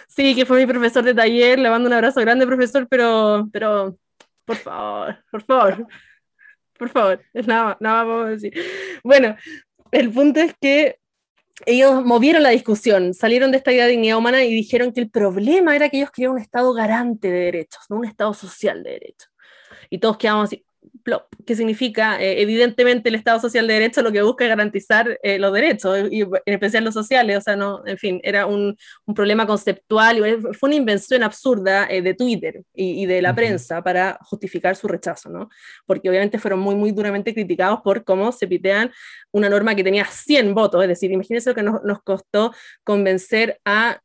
[0.07, 1.59] Sí, que fue mi profesor de taller.
[1.59, 3.97] Le mando un abrazo grande, profesor, pero, pero
[4.45, 5.87] por favor, por favor,
[6.79, 8.55] por favor, nada, nada puedo decir.
[9.05, 9.37] Bueno,
[9.91, 10.99] el punto es que
[11.67, 15.11] ellos movieron la discusión, salieron de esta idea de dignidad humana y dijeron que el
[15.11, 18.93] problema era que ellos querían un Estado garante de derechos, no un Estado social de
[18.93, 19.31] derechos.
[19.91, 20.65] Y todos quedamos así,
[21.09, 25.19] plop, que significa, eh, evidentemente, el Estado Social de Derecho lo que busca es garantizar
[25.23, 28.77] eh, los derechos, y en especial los sociales, o sea, no, en fin, era un,
[29.07, 33.83] un problema conceptual, fue una invención absurda eh, de Twitter y, y, de la prensa
[33.83, 35.49] para justificar su rechazo, ¿no?
[35.87, 38.93] Porque obviamente fueron muy, muy duramente criticados por cómo se pitean
[39.33, 42.53] una norma que tenía 100 votos, es decir, imagínense lo que nos, costó
[42.85, 44.01] convencer a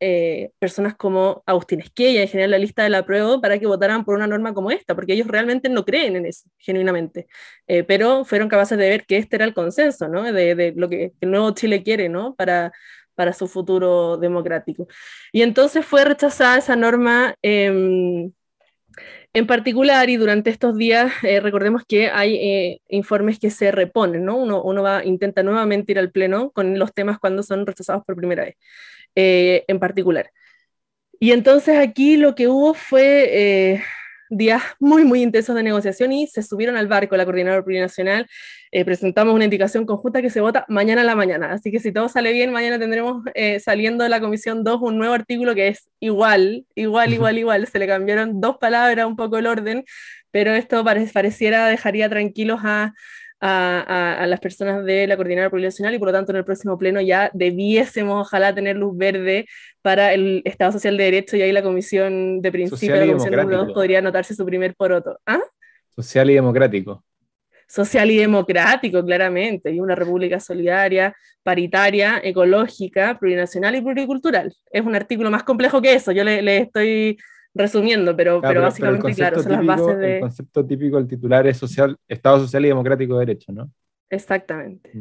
[0.59, 4.15] personas como Agustín Esquella, en general la lista de la prueba, para que votaran por
[4.15, 7.27] una norma como esta, porque ellos realmente no creen en eso, genuinamente
[7.67, 10.23] eh, pero fueron capaces de ver que este era el consenso, ¿no?
[10.31, 12.35] De, lo que el nuevo Chile quiere, ¿no?
[12.35, 12.71] Para,
[13.15, 14.87] para su futuro democrático.
[15.31, 18.31] Y entonces fue rechazada esa norma em,
[19.33, 24.25] en particular y durante estos días eh, recordemos que hay eh, informes que se reponen,
[24.25, 24.37] ¿no?
[24.37, 28.55] Uno, intenta nuevamente ir al pleno con los temas cuando son rechazados por primera vez,
[29.15, 30.31] en particular.
[31.19, 33.81] Y entonces aquí lo que hubo fue
[34.29, 38.27] días muy, muy intensos de negociación y se subieron al barco la coordinadora plurinacional.
[38.71, 41.53] Eh, presentamos una indicación conjunta que se vota mañana a la mañana.
[41.53, 44.97] Así que si todo sale bien, mañana tendremos eh, saliendo de la Comisión 2 un
[44.97, 47.67] nuevo artículo que es igual, igual, igual, igual.
[47.67, 49.85] Se le cambiaron dos palabras, un poco el orden,
[50.31, 52.93] pero esto pareciera dejaría tranquilos a
[53.45, 57.01] a, las personas de la Coordinadora Poblacional y por lo tanto en el próximo pleno
[57.01, 59.45] ya debiésemos ojalá tener luz verde
[59.81, 63.65] para el Estado Social de Derecho y ahí la Comisión de Principio, la Comisión número
[63.65, 65.19] 2 podría anotarse su primer poroto.
[65.25, 65.41] ¿Ah?
[65.93, 67.03] Social y democrático.
[67.67, 74.53] Social y democrático, claramente, y una república solidaria, paritaria, ecológica, plurinacional y pluricultural.
[74.71, 77.17] Es un artículo más complejo que eso, yo le, le estoy
[77.53, 80.15] resumiendo, pero, pero, básicamente, claro, son las bases de...
[80.15, 83.71] El concepto típico del titular es social, Estado Social y Democrático de Derecho, ¿no?
[84.09, 84.91] Exactamente,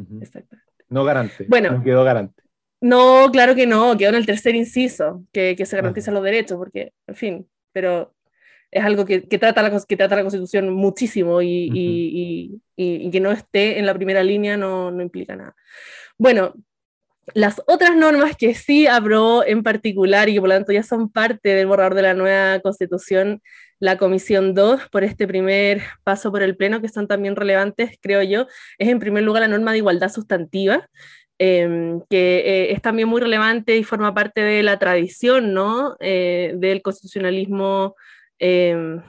[0.89, 2.41] No garante, bueno, no quedó garante.
[2.81, 6.57] No, claro que no, quedó en el tercer inciso, que, que se garantizan los derechos,
[6.57, 8.13] porque, en fin, pero
[8.73, 13.11] es algo que, que, trata, la, que trata la Constitución muchísimo y, y, y, y,
[13.11, 15.55] que no esté en la primera línea no, no implica nada.
[16.17, 16.55] Bueno,
[17.33, 21.09] las otras normas que sí aprobó en particular y que por lo tanto ya son
[21.09, 23.41] parte del borrador de la nueva constitución,
[23.79, 28.23] la Comisión 2, por este primer paso por el Pleno, que son también relevantes, creo
[28.23, 28.47] yo,
[28.77, 30.89] es en primer lugar la norma de igualdad sustantiva,
[31.37, 35.95] em, que eh, es también muy relevante y forma parte de la tradición ¿no?
[35.99, 37.95] Eh, del constitucionalismo
[38.39, 39.01] em,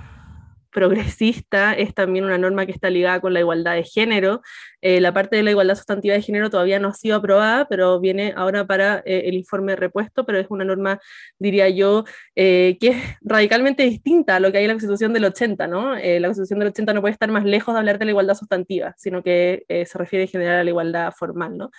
[0.74, 4.42] progresista, es también una norma que está ligada con la igualdad de género.
[4.84, 7.98] Eh, la parte de la igualdad sustantiva de género todavía no ha sido aprobada, pero
[8.00, 11.00] viene ahora para eh, el informe repuesto, pero es una norma,
[11.38, 12.04] diría yo,
[12.36, 15.94] eh, que es radicalmente distinta a lo que hay en la Constitución del 80, ¿no?
[15.94, 18.94] la Constitución del 80 no puede estar más lejos de hablar de la igualdad sustantiva,
[18.98, 21.70] sino que se refiere en general a la igualdad formal, ¿no?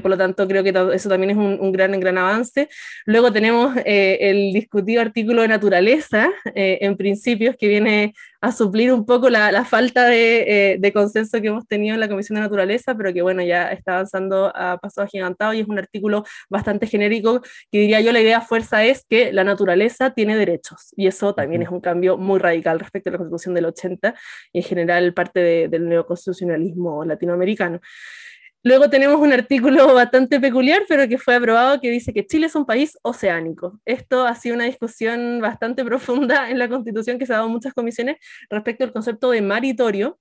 [0.00, 2.68] por lo tanto, creo que eso también es un, un gran, gran avance.
[3.04, 9.30] Luego tenemos el discutido artículo de naturaleza, en principios, que viene a suplir un poco
[9.30, 12.94] la, la falta de, eh, de, consenso que hemos tenido en la Comisión de Naturaleza,
[12.94, 17.40] pero que bueno, ya está avanzando a paso agigantado y es un artículo bastante genérico
[17.70, 21.62] que diría yo la idea fuerza es que la naturaleza tiene derechos y eso también
[21.62, 24.14] es un cambio muy radical respecto a la Constitución del 80
[24.52, 27.80] y en general parte de, del neoconstitucionalismo latinoamericano.
[28.66, 32.54] Luego tenemos un artículo bastante peculiar, pero que fue aprobado, que dice que Chile es
[32.54, 33.78] un país oceánico.
[33.84, 37.52] Esto ha sido una discusión bastante profunda en la Constitución que se ha dado en
[37.52, 38.16] muchas comisiones
[38.48, 40.18] respecto al concepto de maritorio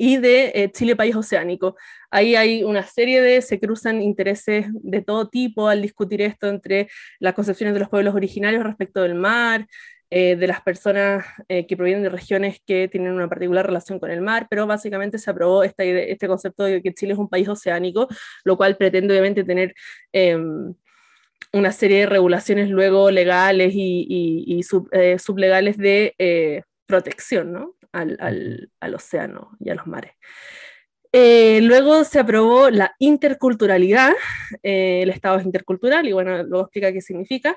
[0.00, 1.76] y de eh, Chile país oceánico.
[2.10, 6.88] Ahí hay una serie de, se cruzan intereses de todo tipo al discutir esto entre
[7.18, 9.66] las concepciones de los pueblos originarios respecto del mar,
[10.08, 14.10] eh, de las personas eh, que provienen de regiones que tienen una particular relación con
[14.10, 17.46] el mar, pero básicamente se aprobó esta este concepto de que Chile es un país
[17.46, 18.08] oceánico,
[18.44, 19.74] lo cual pretende obviamente tener
[20.12, 20.74] em,
[21.52, 27.76] una serie de regulaciones luego legales y, eh, sublegales de protección ¿no?
[27.92, 30.12] Al, al, al, océano y a los mares.
[31.12, 34.12] luego se aprobó la interculturalidad,
[34.62, 37.56] el Estado es intercultural y bueno, luego explica qué significa.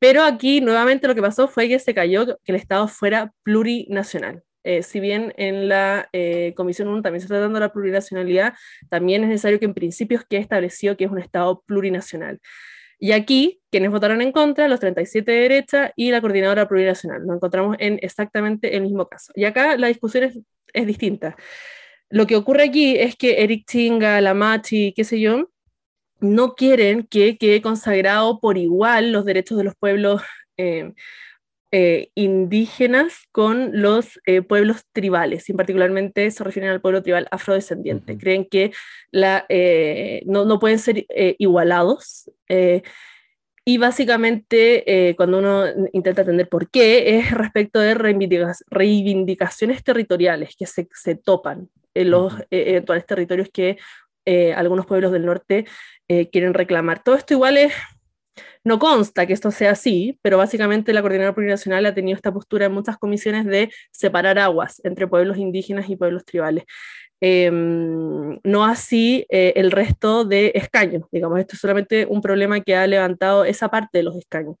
[0.00, 4.42] Pero aquí nuevamente lo que pasó fue que se cayó que el Estado fuera plurinacional.
[4.64, 8.54] Eh, si bien en la eh, Comisión 1 también se está dando la plurinacionalidad,
[8.90, 12.40] también es necesario que en principios quede establecido que es un Estado plurinacional.
[13.00, 17.26] Y aquí, quienes votaron en contra, los 37 de derecha y la coordinadora plurinacional.
[17.26, 19.32] Nos encontramos en exactamente el mismo caso.
[19.34, 20.38] Y acá la discusión es,
[20.74, 21.34] es distinta.
[22.10, 25.50] Lo que ocurre aquí es que Eric Chinga, Lamachi, qué sé yo,
[26.20, 30.20] no quieren que quede consagrado por igual los derechos de los pueblos
[30.58, 30.92] eh,
[31.72, 38.18] eh, indígenas con los eh, pueblos tribales, y particularmente se refieren al pueblo tribal afrodescendiente.
[38.18, 38.72] Creen que
[39.12, 39.46] la,
[40.26, 41.06] no, no, pueden ser
[41.38, 42.28] igualados.
[43.64, 50.66] y básicamente, eh, cuando uno intenta entender por qué, es respecto de reivindicaciones territoriales que
[50.66, 53.76] se, se topan en los eventuales territorios que
[54.56, 55.66] algunos pueblos del norte
[56.32, 57.04] quieren reclamar.
[57.04, 57.72] Todo esto igual es
[58.64, 62.66] no consta que esto sea así, pero básicamente la Coordinadora Plurinacional ha tenido esta postura
[62.66, 66.64] en muchas comisiones de separar aguas entre pueblos indígenas y pueblos tribales.
[67.22, 72.74] Em, no así eh, el resto de escaños, digamos, esto es solamente un problema que
[72.76, 74.56] ha levantado esa parte de los escaños.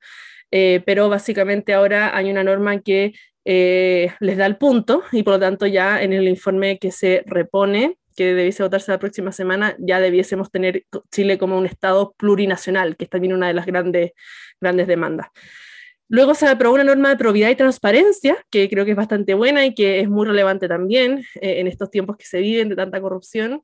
[0.50, 3.12] Eh, pero básicamente ahora hay una norma que
[3.44, 7.22] eh, les da el punto y por lo tanto ya en el informe que se
[7.26, 12.98] repone que debiese votarse la próxima semana, ya debiésemos tener Chile como un Estado plurinacional,
[12.98, 14.12] que es también una de las grandes,
[14.60, 15.28] grandes demandas.
[16.06, 19.64] Luego se aprobó una norma de probidad y transparencia, que creo que es bastante buena
[19.64, 23.00] y que es muy relevante también eh, en estos tiempos que se viven de tanta
[23.00, 23.62] corrupción.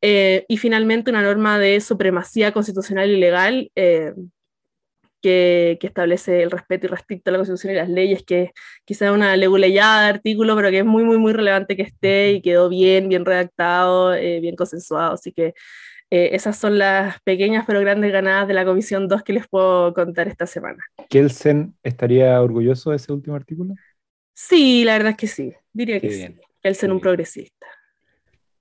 [0.00, 4.14] Eh, y finalmente una norma de supremacía constitucional y legal, eh,
[5.20, 8.52] que, establece el respeto y restricto a la Constitución y las leyes, que
[8.84, 12.42] quizá una leguleyada de artículo, pero que es muy, muy, muy relevante que esté y
[12.42, 15.14] quedó bien, bien redactado, eh, bien consensuado.
[15.14, 15.54] Así que
[16.10, 19.94] eh, esas son las pequeñas pero grandes ganadas de la Comisión 2 que les puedo
[19.94, 20.84] contar esta semana.
[21.08, 23.74] ¿Kelsen estaría orgulloso de ese último artículo?
[24.34, 26.36] Sí, la verdad es que sí, diría que sí.
[26.62, 27.66] Kelsen un progresista.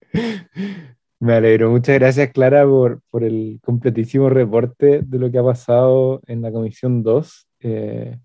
[1.22, 1.70] Me alegro.
[1.70, 6.52] Muchas gracias, Clara, por, por, el completísimo reporte de lo que ha pasado en la
[6.52, 7.48] Comisión 2.
[7.60, 8.18] Eh,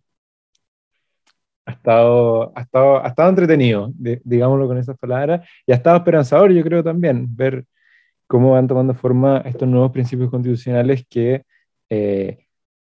[1.66, 6.52] ha, estado, ha, estado, ha estado entretenido, digámoslo con esas palabras, y ha estado esperanzador,
[6.52, 7.64] yo creo también, ver
[8.26, 11.44] cómo van tomando forma estos nuevos principios constitucionales que,
[11.90, 12.46] eh,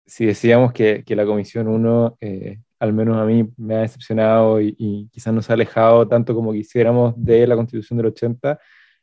[0.07, 4.61] si decíamos que, que, la Comisión 1, eh, al menos a mí, me ha decepcionado
[4.61, 8.59] y, y quizás nos ha alejado tanto como quisiéramos de la Constitución del 80,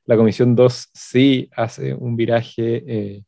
[0.05, 3.23] la Comisión 2 sí hace un viraje, eh,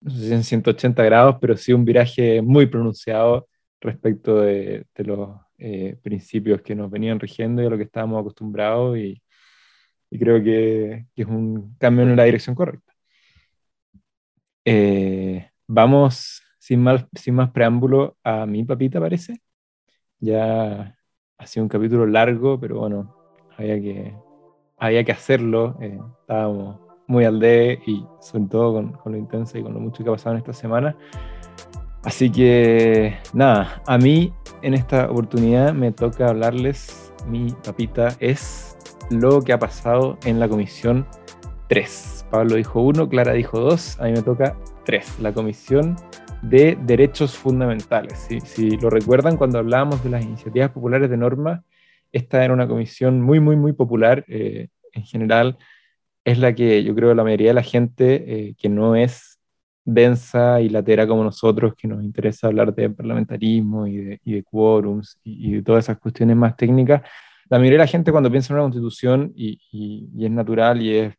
[0.00, 3.48] no sé si en 180 grados, pero sí un viraje muy pronunciado
[3.80, 8.96] respecto de, los eh, principios que nos venían rigiendo y a lo que estábamos acostumbrados
[8.98, 9.20] y,
[10.18, 12.92] creo que, es un cambio en la dirección correcta.
[14.64, 19.40] Eh, vamos sin más, sin más preámbulo a mi papita, parece.
[20.18, 20.96] Ya
[21.38, 23.14] ha sido un capítulo largo, pero bueno,
[23.58, 24.14] había que
[24.76, 25.76] había que hacerlo.
[25.80, 29.80] Eh, estábamos muy al de y sobre todo con, con, lo intenso y con lo
[29.80, 30.96] mucho que ha pasado en esta semana.
[32.02, 38.76] Así que nada, a mí en esta oportunidad me toca hablarles, mi papita, es
[39.10, 41.06] lo que ha pasado en la comisión
[41.68, 42.26] 3.
[42.30, 45.96] Pablo dijo 1, Clara dijo 2, a mí me toca 3, la comisión
[46.42, 48.26] de derechos fundamentales.
[48.28, 51.64] Si, si lo recuerdan, cuando hablábamos de las iniciativas populares de norma,
[52.14, 54.24] esta era una comisión muy, muy, muy popular.
[54.28, 55.58] Eh, en general,
[56.24, 59.40] es la que yo creo la mayoría de la gente eh, que no es
[59.84, 64.42] densa y latera como nosotros, que nos interesa hablar de parlamentarismo y de, y
[65.24, 67.02] y, de todas esas cuestiones más técnicas,
[67.50, 71.14] la mayoría de la gente cuando piensa en una constitución y, es natural y es,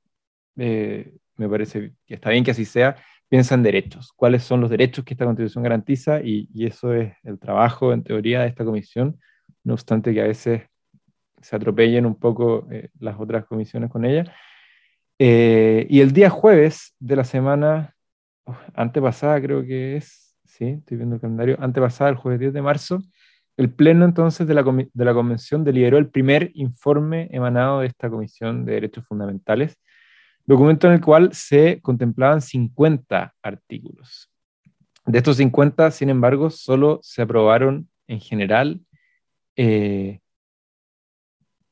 [0.58, 2.96] eh, me parece que está bien que así sea,
[3.28, 7.38] piensa en derechos, cuáles son los derechos que esta constitución garantiza y eso es el
[7.38, 9.20] trabajo en teoría de esta comisión,
[9.64, 10.64] no obstante que a veces
[11.46, 14.34] se atropellen un poco eh, las otras comisiones con ella.
[15.20, 17.96] Eh, y el día jueves de la semana
[18.74, 23.00] antepasada, creo que es, sí, estoy viendo el calendario, antepasada, el jueves 10 de marzo,
[23.58, 28.10] el Pleno entonces de la, de la Convención deliberó el primer informe emanado de esta
[28.10, 29.78] Comisión de Derechos Fundamentales,
[30.48, 34.32] documento en el cual se contemplaban 50 artículos.
[35.06, 38.82] De estos 50, sin embargo, solo se aprobaron en general
[39.56, 40.22] eh,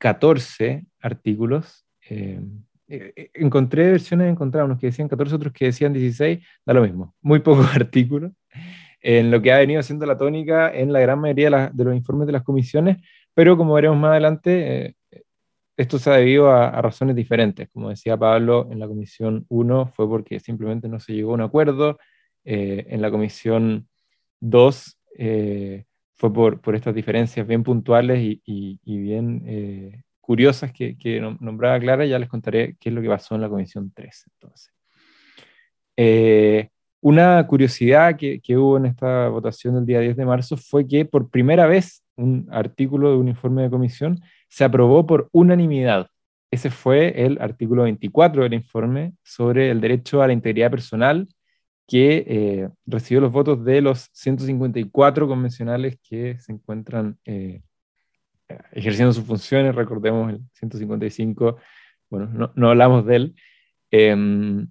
[0.03, 1.85] 14 artículos.
[2.09, 2.41] Eh,
[2.89, 7.15] eh, encontré versiones encontradas, unos que decían 14, otros que decían 16, da lo mismo,
[7.21, 8.33] muy pocos artículos,
[9.01, 12.27] en lo que ha venido siendo la tónica en la gran mayoría de, los informes
[12.27, 12.97] de las comisiones,
[13.33, 15.23] pero como veremos más adelante, eh,
[15.77, 17.69] esto se ha debido a, razones diferentes.
[17.71, 21.41] Como decía Pablo, en la comisión 1 fue porque simplemente no se llegó a un
[21.41, 21.97] acuerdo,
[22.43, 23.87] en la comisión
[24.41, 24.99] 2
[26.15, 31.79] fue por, por estas diferencias bien puntuales y, y, bien eh, curiosas que, que, nombraba
[31.79, 34.25] Clara, ya les contaré qué es lo que pasó en la Comisión 3.
[34.33, 34.73] Entonces.
[35.97, 36.69] Eh,
[37.01, 41.05] una curiosidad que, que, hubo en esta votación del día 10 de marzo fue que
[41.05, 46.07] por primera vez un artículo de un informe de comisión se aprobó por unanimidad.
[46.51, 51.27] Ese fue el artículo 24 del informe sobre el derecho a la integridad personal
[51.87, 57.61] que eh, recibió los votos de los 154 convencionales que se encuentran eh,
[58.71, 59.75] ejerciendo sus funciones.
[59.75, 61.57] Recordemos el 155,
[62.09, 63.35] bueno, no, no hablamos de él.
[63.91, 64.67] Em,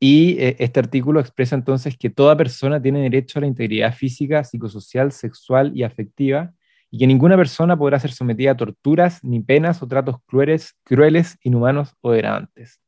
[0.00, 4.44] Y eh, este artículo expresa entonces que toda persona tiene derecho a la integridad física,
[4.44, 6.52] psicosocial, sexual y afectiva,
[6.90, 11.36] y que ninguna persona podrá ser sometida a torturas, ni penas o tratos crueles, crueles
[11.42, 12.80] inhumanos o degradantes.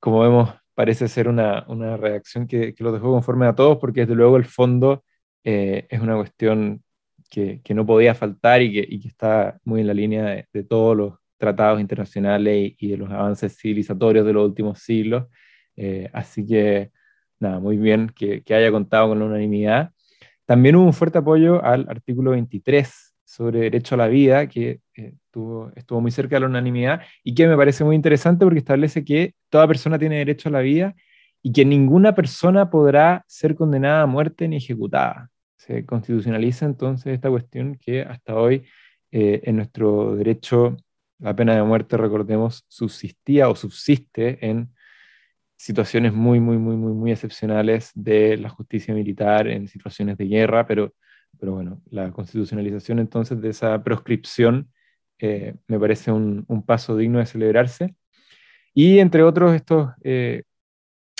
[0.00, 4.02] Como vemos, parece ser una, una redacción que, que, lo dejó conforme a todos, porque
[4.02, 5.04] desde luego el fondo
[5.44, 6.82] eh, es una cuestión
[7.30, 10.48] que, que, no podía faltar y que, y que, está muy en la línea de,
[10.52, 15.26] de todos los tratados internacionales y, y, de los avances civilizatorios de los últimos siglos.
[15.76, 16.92] Eh, así que,
[17.40, 19.92] nada, muy bien que, que haya contado con la unanimidad.
[20.46, 25.14] También hubo un fuerte apoyo al artículo 23 sobre derecho a la vida, que eh,
[25.24, 25.72] estuvo,
[26.02, 29.66] muy cerca de la unanimidad y que me parece muy interesante porque establece que toda
[29.66, 30.94] persona tiene derecho a la vida
[31.40, 35.30] y que ninguna persona podrá ser condenada a muerte ni ejecutada.
[35.56, 38.64] Se constitucionaliza entonces esta cuestión que hasta hoy
[39.10, 40.76] eh, en nuestro derecho
[41.18, 44.74] la pena de muerte, recordemos, subsistía o subsiste en
[45.56, 50.66] situaciones muy, muy, muy, muy, muy excepcionales de la justicia militar en situaciones de guerra,
[50.66, 50.92] pero,
[51.38, 54.70] pero bueno, la constitucionalización entonces de esa proscripción
[55.24, 57.94] eh, me parece un, un, paso digno de celebrarse.
[58.74, 60.42] Y entre otros, estos, eh,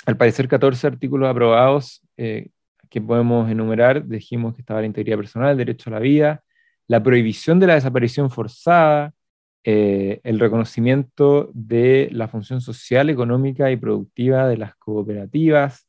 [0.05, 2.49] al parecer, 14 artículos aprobados eh,
[2.89, 6.43] que podemos enumerar, dijimos que estaba la integridad personal, el derecho a la vida,
[6.87, 9.13] la prohibición de la desaparición forzada,
[9.65, 15.87] el reconocimiento de la función social, económica y productiva de las cooperativas,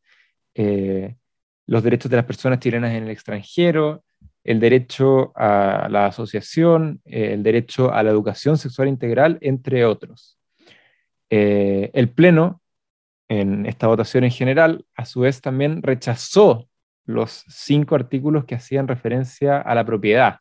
[1.66, 4.04] los derechos de las personas chilenas en el extranjero,
[4.44, 10.38] el derecho a la asociación, eh, el derecho a la educación sexual integral, entre otros.
[11.30, 12.60] el Pleno,
[13.28, 16.68] en esta votación en general, a su vez también rechazó
[17.06, 20.38] los cinco artículos que hacían referencia a la propiedad,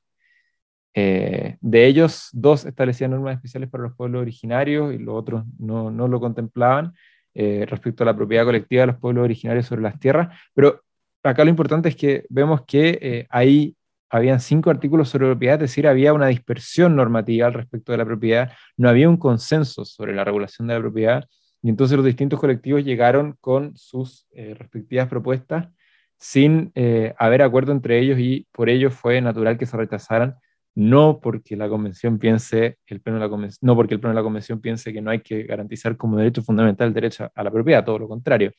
[0.95, 5.89] eh, de ellos, dos establecían normas especiales para los pueblos originarios y los otros no,
[5.89, 6.93] no lo contemplaban
[7.33, 10.37] eh, respecto a la propiedad colectiva de los pueblos originarios sobre las tierras.
[10.53, 10.81] Pero
[11.23, 13.75] acá lo importante es que vemos que eh, ahí
[14.13, 18.05] habían cinco artículos sobre propiedad, es decir, había una dispersión normativa al respecto de la
[18.05, 21.25] propiedad, no había un consenso sobre la regulación de la propiedad,
[21.61, 25.69] y entonces los distintos colectivos llegaron con sus respectivas propuestas
[26.17, 26.71] sin
[27.17, 30.35] haber acuerdo entre ellos y por ello fue natural que se rechazaran
[30.75, 34.23] no porque la convención piense, el pleno de la no porque el pleno de la
[34.23, 37.85] convención piense que no hay que garantizar como derecho fundamental el derecho a la propiedad,
[37.85, 38.51] todo lo contrario.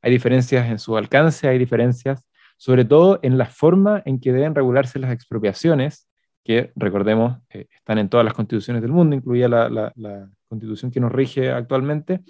[0.00, 2.24] Hay diferencias en su alcance, hay diferencias
[2.62, 6.08] sobre todo en la forma en que deben regularse las expropiaciones,
[6.44, 11.10] que recordemos eh, están en todas las constituciones del mundo, incluida la, constitución que nos
[11.10, 12.20] rige actualmente,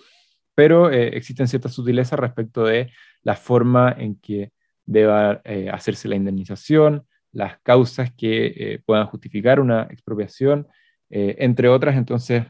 [0.54, 2.90] pero eh, existen ciertas sutilezas respecto de
[3.22, 4.52] la forma en que
[4.86, 10.66] deba eh, hacerse la indemnización, las causas que puedan justificar una expropiación,
[11.10, 11.94] entre otras.
[11.96, 12.46] Entonces,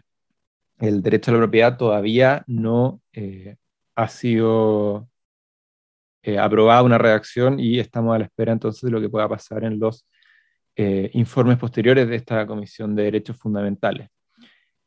[0.78, 3.00] el derecho a la propiedad todavía no
[3.96, 5.08] ha sido
[6.40, 9.78] aprobada una redacción y estamos a la espera entonces de lo que pueda pasar en
[9.78, 10.06] los
[10.76, 14.08] informes posteriores de esta Comisión de Derechos Fundamentales.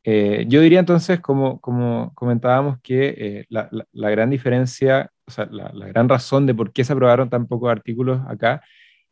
[0.03, 6.07] yo diría entonces, como, como comentábamos, que la, gran diferencia, o sea, la, la, gran
[6.09, 8.61] razón de por qué se aprobaron tan pocos artículos acá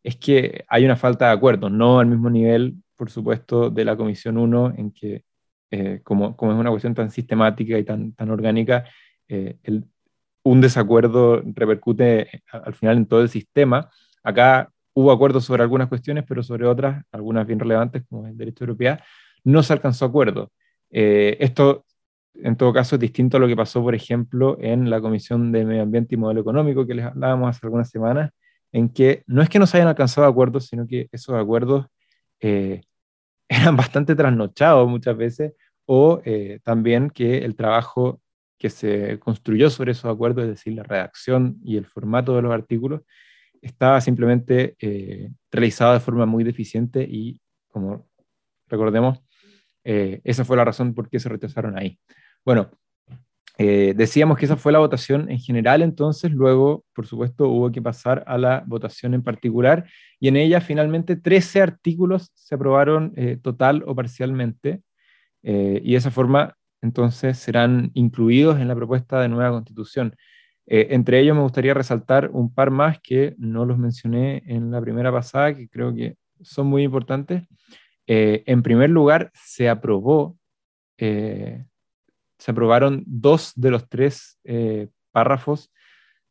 [0.03, 3.95] es que hay una falta de acuerdo, no al mismo nivel, por supuesto, de la
[3.95, 5.23] Comisión 1, en que,
[5.71, 8.85] eh, como, como, es una cuestión tan sistemática y tan, tan orgánica,
[9.27, 9.85] eh, el,
[10.43, 13.89] un desacuerdo repercute eh, al final en todo el sistema.
[14.23, 18.65] Acá hubo acuerdos sobre algunas cuestiones, pero sobre otras, algunas bien relevantes, como el derecho
[18.65, 18.97] europeo,
[19.43, 20.51] no se alcanzó acuerdo.
[20.89, 21.85] esto,
[22.35, 25.65] en todo caso, es distinto a lo que pasó, por ejemplo, en la Comisión de
[25.65, 28.31] Medio Ambiente y Modelo Económico, que les hablábamos hace algunas semanas,
[28.73, 31.85] en que no es que no se hayan alcanzado acuerdos, sino que esos acuerdos
[32.41, 32.81] eh,
[33.49, 35.53] eran bastante trasnochados muchas veces,
[35.85, 38.21] o eh, también que el trabajo
[38.63, 42.53] que se construyó sobre esos acuerdos, es decir, la redacción y el formato de los
[42.53, 43.01] artículos,
[43.61, 48.07] estaba simplemente eh, realizado de forma muy deficiente y, como
[48.67, 49.19] recordemos,
[49.85, 51.99] esa fue la razón por qué se rechazaron ahí.
[52.45, 52.71] Bueno,
[53.59, 57.83] eh, decíamos que esa fue la votación en general, entonces luego, por supuesto, hubo que
[57.83, 59.85] pasar a la votación en particular
[60.19, 64.81] y en ella finalmente 13 artículos se aprobaron eh, total o parcialmente
[65.43, 70.15] eh, y de esa forma entonces serán incluidos en la propuesta de nueva constitución.
[70.65, 75.11] entre ellos me gustaría resaltar un par más que no los mencioné en la primera
[75.11, 77.43] pasada, que creo que son muy importantes.
[78.07, 80.37] en primer lugar, se aprobó
[82.43, 85.71] se aprobaron dos de los tres eh, párrafos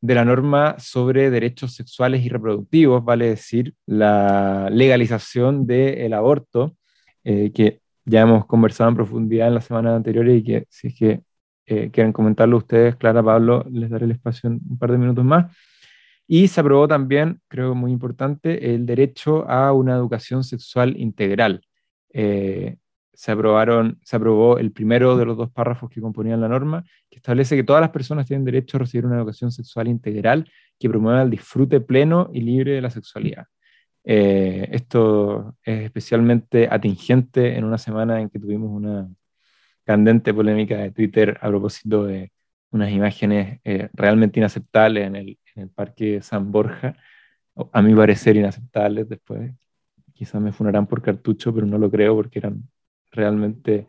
[0.02, 6.76] de la norma sobre derechos sexuales y reproductivos, vale decir, la legalización del aborto,
[7.24, 10.94] eh, que ya hemos conversado en profundidad en las semanas anteriores y que si es
[10.94, 11.22] que
[11.66, 15.24] eh, quieran comentarlo ustedes, Clara, Pablo, les daré el espacio en un par de minutos
[15.24, 15.54] más.
[16.26, 21.66] Y se aprobó también, creo muy importante, el derecho a una educación sexual integral.
[22.12, 22.76] Eh,
[23.12, 27.16] se, aprobaron, se aprobó el primero de los dos párrafos que componían la norma, que
[27.18, 31.22] establece que todas las personas tienen derecho a recibir una educación sexual integral que promueva
[31.22, 33.46] el disfrute pleno y libre de la sexualidad.
[34.04, 39.08] Eh, esto es especialmente atingente en una semana en que tuvimos una
[39.84, 42.32] candente polémica de Twitter a propósito de
[42.70, 46.96] unas imágenes eh, realmente inaceptables en el, en el Parque San Borja,
[47.72, 49.52] a mi parecer inaceptables después.
[50.14, 52.68] Quizás me funarán por cartucho, pero no lo creo porque eran
[53.10, 53.86] realmente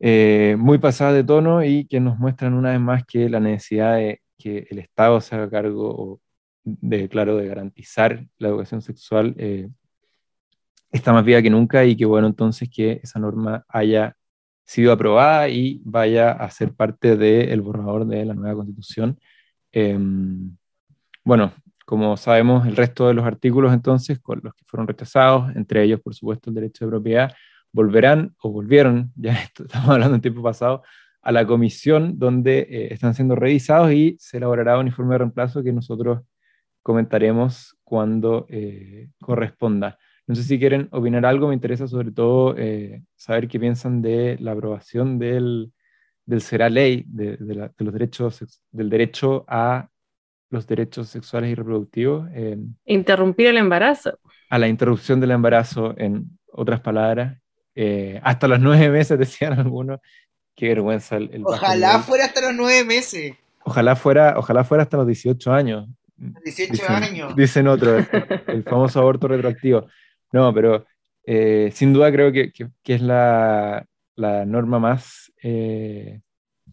[0.00, 3.96] eh, muy pasadas de tono y que nos muestran una vez más que la necesidad
[3.96, 6.20] de que el Estado se haga cargo
[6.64, 9.68] de, claro, de garantizar la educación sexual eh,
[10.90, 14.16] está más viva que nunca y que bueno entonces que esa norma haya
[14.64, 19.18] sido aprobada y vaya a ser parte del borrador de la nueva constitución.
[19.72, 20.56] Em,
[21.24, 21.52] bueno,
[21.84, 26.00] como sabemos, el resto de los artículos entonces, con los que fueron rechazados, entre ellos,
[26.00, 27.32] por supuesto, el derecho de propiedad,
[27.72, 30.82] volverán o volvieron, ya estamos hablando en tiempo pasado,
[31.22, 35.62] a la comisión donde eh, están siendo revisados y se elaborará un informe de reemplazo
[35.62, 36.20] que nosotros
[36.84, 39.98] comentaremos cuando eh, corresponda.
[40.26, 44.36] No sé si quieren opinar algo, me interesa sobre todo eh, saber qué piensan de
[44.38, 45.72] la aprobación del,
[46.26, 47.38] del será ley de,
[47.78, 49.88] los derechos, del derecho a
[50.50, 52.28] los derechos sexuales y reproductivos.
[52.84, 54.18] Interrumpir el embarazo.
[54.50, 57.38] A la interrupción del embarazo, en otras palabras.
[57.74, 60.00] Eh, hasta los nueve meses, decían algunos.
[60.54, 61.16] Qué vergüenza.
[61.16, 63.34] El, ojalá fuera hasta los nueve meses.
[63.64, 65.88] Ojalá fuera, ojalá fuera hasta los 18 años.
[66.16, 67.36] 18 años.
[67.36, 68.06] Dicen otros,
[68.46, 69.86] el, famoso aborto retroactivo.
[70.32, 70.86] No, pero
[71.24, 73.86] eh, sin duda creo que, que, es la,
[74.16, 76.20] la, norma más, eh,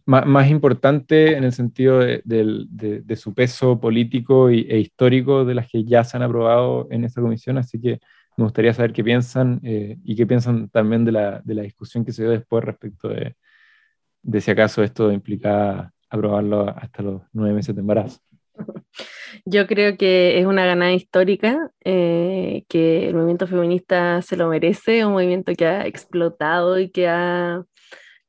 [0.05, 5.83] más, importante en el sentido de, de, su peso político e histórico de las que
[5.83, 7.99] ya se han aprobado en esta comisión, así que
[8.37, 12.05] me gustaría saber qué piensan eh, y qué piensan también de la, de la, discusión
[12.05, 13.35] que se dio después respecto de,
[14.21, 18.19] de si acaso esto implica aprobarlo hasta los nueve meses de embarazo.
[19.45, 25.05] Yo creo que es una ganada histórica, eh, que el movimiento feminista se lo merece,
[25.05, 27.63] un movimiento que ha explotado y que ha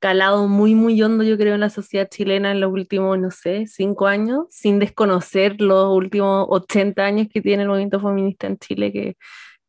[0.00, 3.66] calado muy, muy hondo, yo creo, en la sociedad chilena en los últimos, no sé,
[3.66, 8.92] cinco años, sin desconocer los últimos 80 años que tiene el movimiento feminista en Chile,
[8.92, 9.16] que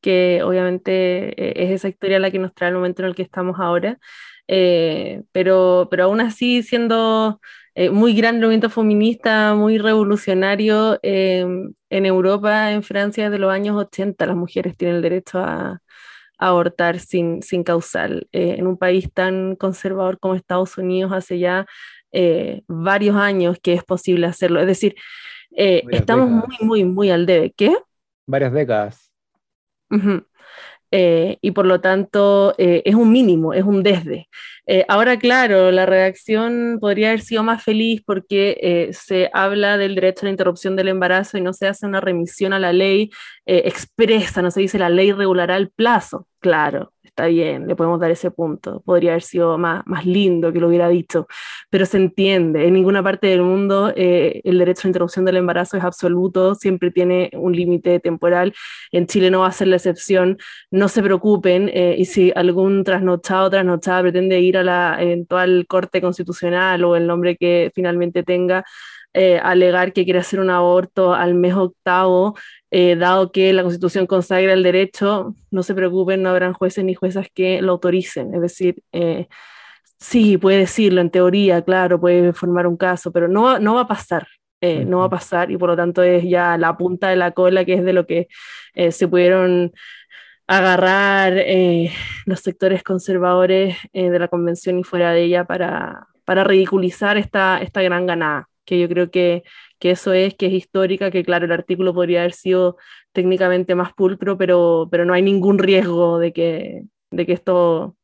[0.04, 3.24] que obviamente eh, es esa historia la que nos trae el momento en el que
[3.24, 3.98] estamos ahora,
[4.48, 7.40] eh, pero, pero aún así siendo
[7.76, 14.26] eh, muy gran movimiento feminista, muy revolucionario, en Europa, en Francia, de los años 80,
[14.26, 15.80] las mujeres tienen el derecho a,
[16.40, 18.28] abortar sin, sin causal.
[18.32, 21.66] en un país tan conservador como Estados Unidos hace ya
[22.68, 24.60] varios años que es posible hacerlo.
[24.60, 24.96] Es decir,
[25.52, 27.54] estamos muy, muy, muy al debe.
[27.56, 27.74] ¿Qué?
[28.28, 29.14] Varias décadas.
[30.96, 34.30] Eh, y por lo tanto eh, es un mínimo, es un desde.
[34.68, 40.22] Eh, ahora, claro, la redacción podría haber sido más feliz porque se habla del derecho
[40.22, 43.10] a la interrupción del embarazo y no se hace una remisión a la ley
[43.46, 46.28] expresa, no se dice la ley regulará el plazo.
[46.40, 48.82] Claro, está bien, le podemos dar ese punto.
[48.82, 51.28] Podría haber sido más, más lindo que lo hubiera dicho,
[51.70, 52.68] pero se entiende.
[52.68, 56.56] En ninguna parte del mundo eh, el derecho a la interrupción del embarazo es absoluto,
[56.56, 58.54] siempre tiene un límite temporal.
[58.92, 60.38] En Chile no va a ser la excepción.
[60.72, 65.66] No se preocupen eh, y si algún trasnochado o trasnochada pretende ir a la eventual
[65.68, 68.66] corte constitucional o el nombre que finalmente tenga,
[69.16, 72.36] eh, alegar que quiere hacer un aborto al mes octavo,
[72.76, 76.96] eh, dado que la Constitución consagra el derecho, no se preocupen, no habrán jueces ni
[76.96, 78.34] juezas que lo autoricen.
[78.34, 79.28] Es decir, eh,
[80.00, 83.88] sí, puede decirlo en teoría, claro, puede formar un caso, pero no, no va a
[83.88, 84.28] pasar.
[84.62, 87.66] no va a pasar y por lo tanto es ya la punta de la cola
[87.66, 88.28] que es de lo que
[88.92, 89.72] se pudieron
[90.48, 91.34] agarrar
[92.26, 97.82] los sectores conservadores de la convención y fuera de ella para, para ridiculizar esta, esta
[97.82, 99.44] gran ganada que yo creo que,
[99.84, 102.78] que, eso es, que es histórica, que claro, el artículo podría haber sido
[103.12, 107.98] técnicamente más pulcro, pero, pero no hay ningún riesgo de que, de que esto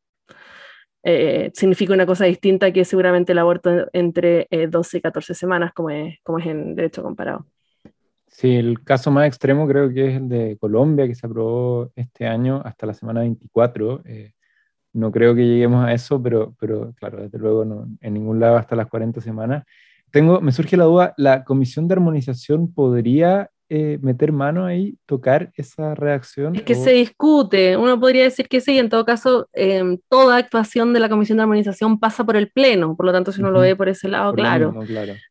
[1.04, 5.72] eh, signifique una cosa distinta que seguramente el aborto entre 12 eh, y 14 semanas,
[5.74, 7.46] como es, como es en derecho comparado.
[8.28, 12.28] Sí, el caso más extremo creo que es el de Colombia, que se aprobó este
[12.28, 14.02] año hasta la semana 24.
[14.04, 14.34] Eh,
[14.92, 18.58] no creo que lleguemos a eso, pero, pero claro, desde luego no, en ningún lado
[18.58, 19.64] hasta las 40 semanas
[20.12, 25.52] tengo, me surge la duda, ¿la Comisión de Armonización podría eh, meter mano ahí, tocar
[25.56, 26.56] esa reacción?
[26.56, 30.92] Es que se discute, uno podría decir que sí, en todo caso, em, toda actuación
[30.92, 33.60] de la Comisión de Armonización pasa por el Pleno, por lo tanto, si uno lo
[33.60, 34.74] ve por ese lado, claro.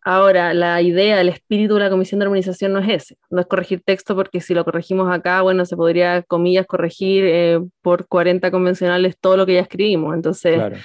[0.04, 3.46] Ahora, la idea, el espíritu de la Comisión de Armonización no es ese, no es
[3.46, 8.52] corregir texto, porque si lo corregimos acá, bueno, se podría, comillas, corregir eh, por 40
[8.52, 10.76] convencionales todo lo que ya escribimos, entonces, claro.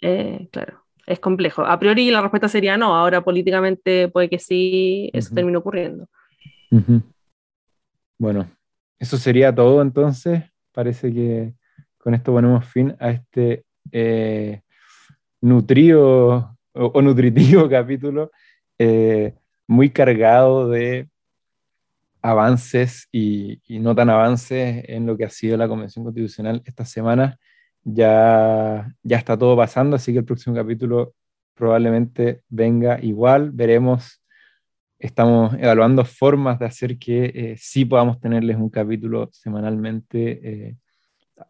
[0.00, 0.81] Eh, claro
[1.12, 1.64] es complejo.
[1.64, 6.08] A priori la respuesta sería no, ahora políticamente puede que sí, eso termine ocurriendo.
[8.18, 8.50] Bueno,
[8.98, 10.44] eso sería todo entonces.
[10.72, 11.54] Parece que
[11.98, 14.62] con esto ponemos fin a este eh,
[15.40, 18.30] nutrido o, nutritivo capítulo,
[18.78, 19.34] eh,
[19.66, 21.08] muy cargado de
[22.22, 26.84] avances y, y, no tan avances en lo que ha sido la Convención Constitucional esta
[26.84, 27.38] semana
[27.84, 31.14] ya, ya está todo pasando, así que el próximo capítulo
[31.54, 33.50] probablemente venga igual.
[33.52, 34.22] Veremos,
[34.98, 40.76] estamos evaluando formas de hacer que eh, sí podamos tenerles un capítulo semanalmente eh,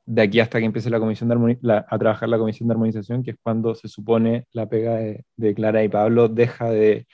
[0.07, 3.33] de aquí hasta que empiece la comisión de a trabajar la comisión de armonización, que
[3.33, 7.07] es cuando se supone la pega de, Clara y Pablo deja de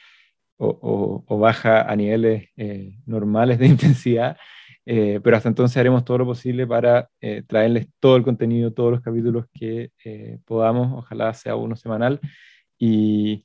[0.59, 4.37] o, o baja a niveles eh, normales de intensidad
[4.91, 8.91] eh, pero hasta entonces haremos todo lo posible para eh, traerles todo el contenido, todos
[8.93, 12.21] los capítulos que eh, podamos, ojalá sea uno semanal.
[12.79, 13.45] Y,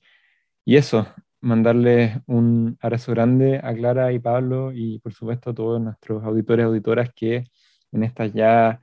[0.64, 1.06] y eso,
[1.41, 6.64] mandarles un abrazo grande a Clara y Pablo y por supuesto a todos nuestros auditores
[6.64, 7.44] y auditoras que
[7.91, 8.80] en estas ya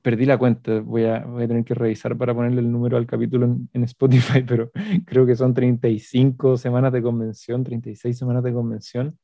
[0.00, 3.06] perdí la cuenta, voy a, voy a tener que revisar para ponerle el número al
[3.06, 4.70] capítulo en, Spotify, pero
[5.04, 9.18] creo que son 35 semanas de convención, 36 semanas de convención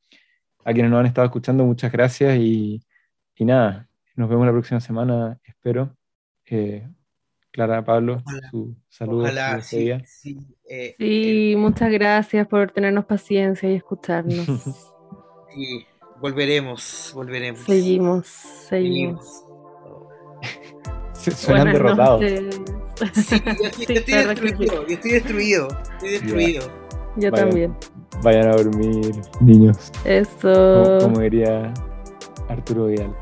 [0.63, 2.81] a quienes nos han estado escuchando, muchas gracias y,
[3.39, 5.95] nada, nos vemos la próxima semana, espero.
[6.45, 6.87] Eh,
[7.51, 9.23] Clara, Pablo, su saludo.
[9.23, 9.91] Ojalá, sí,
[10.67, 14.45] eh, sí, muchas gracias por tenernos paciencia y escucharnos.
[15.53, 15.85] sí,
[16.19, 17.61] volveremos, volveremos.
[17.61, 19.43] Seguimos, seguimos.
[21.13, 22.21] Suenan derrotados.
[23.13, 26.82] Sí, yo, estoy, destruido, yo estoy destruido, estoy destruido.
[27.15, 27.75] Yo también.
[28.21, 29.91] Vayan a dormir, niños.
[30.05, 30.97] Eso.
[31.01, 31.73] Como, diría
[32.49, 33.15] Arturo Vidal.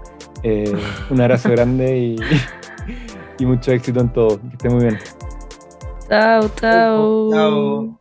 [0.44, 0.74] Eh,
[1.10, 2.16] un abrazo grande y,
[3.40, 4.40] y mucho éxito en todo.
[4.40, 5.00] Que esté muy bien.
[6.10, 7.32] Chao, chao.
[7.32, 7.98] Chao.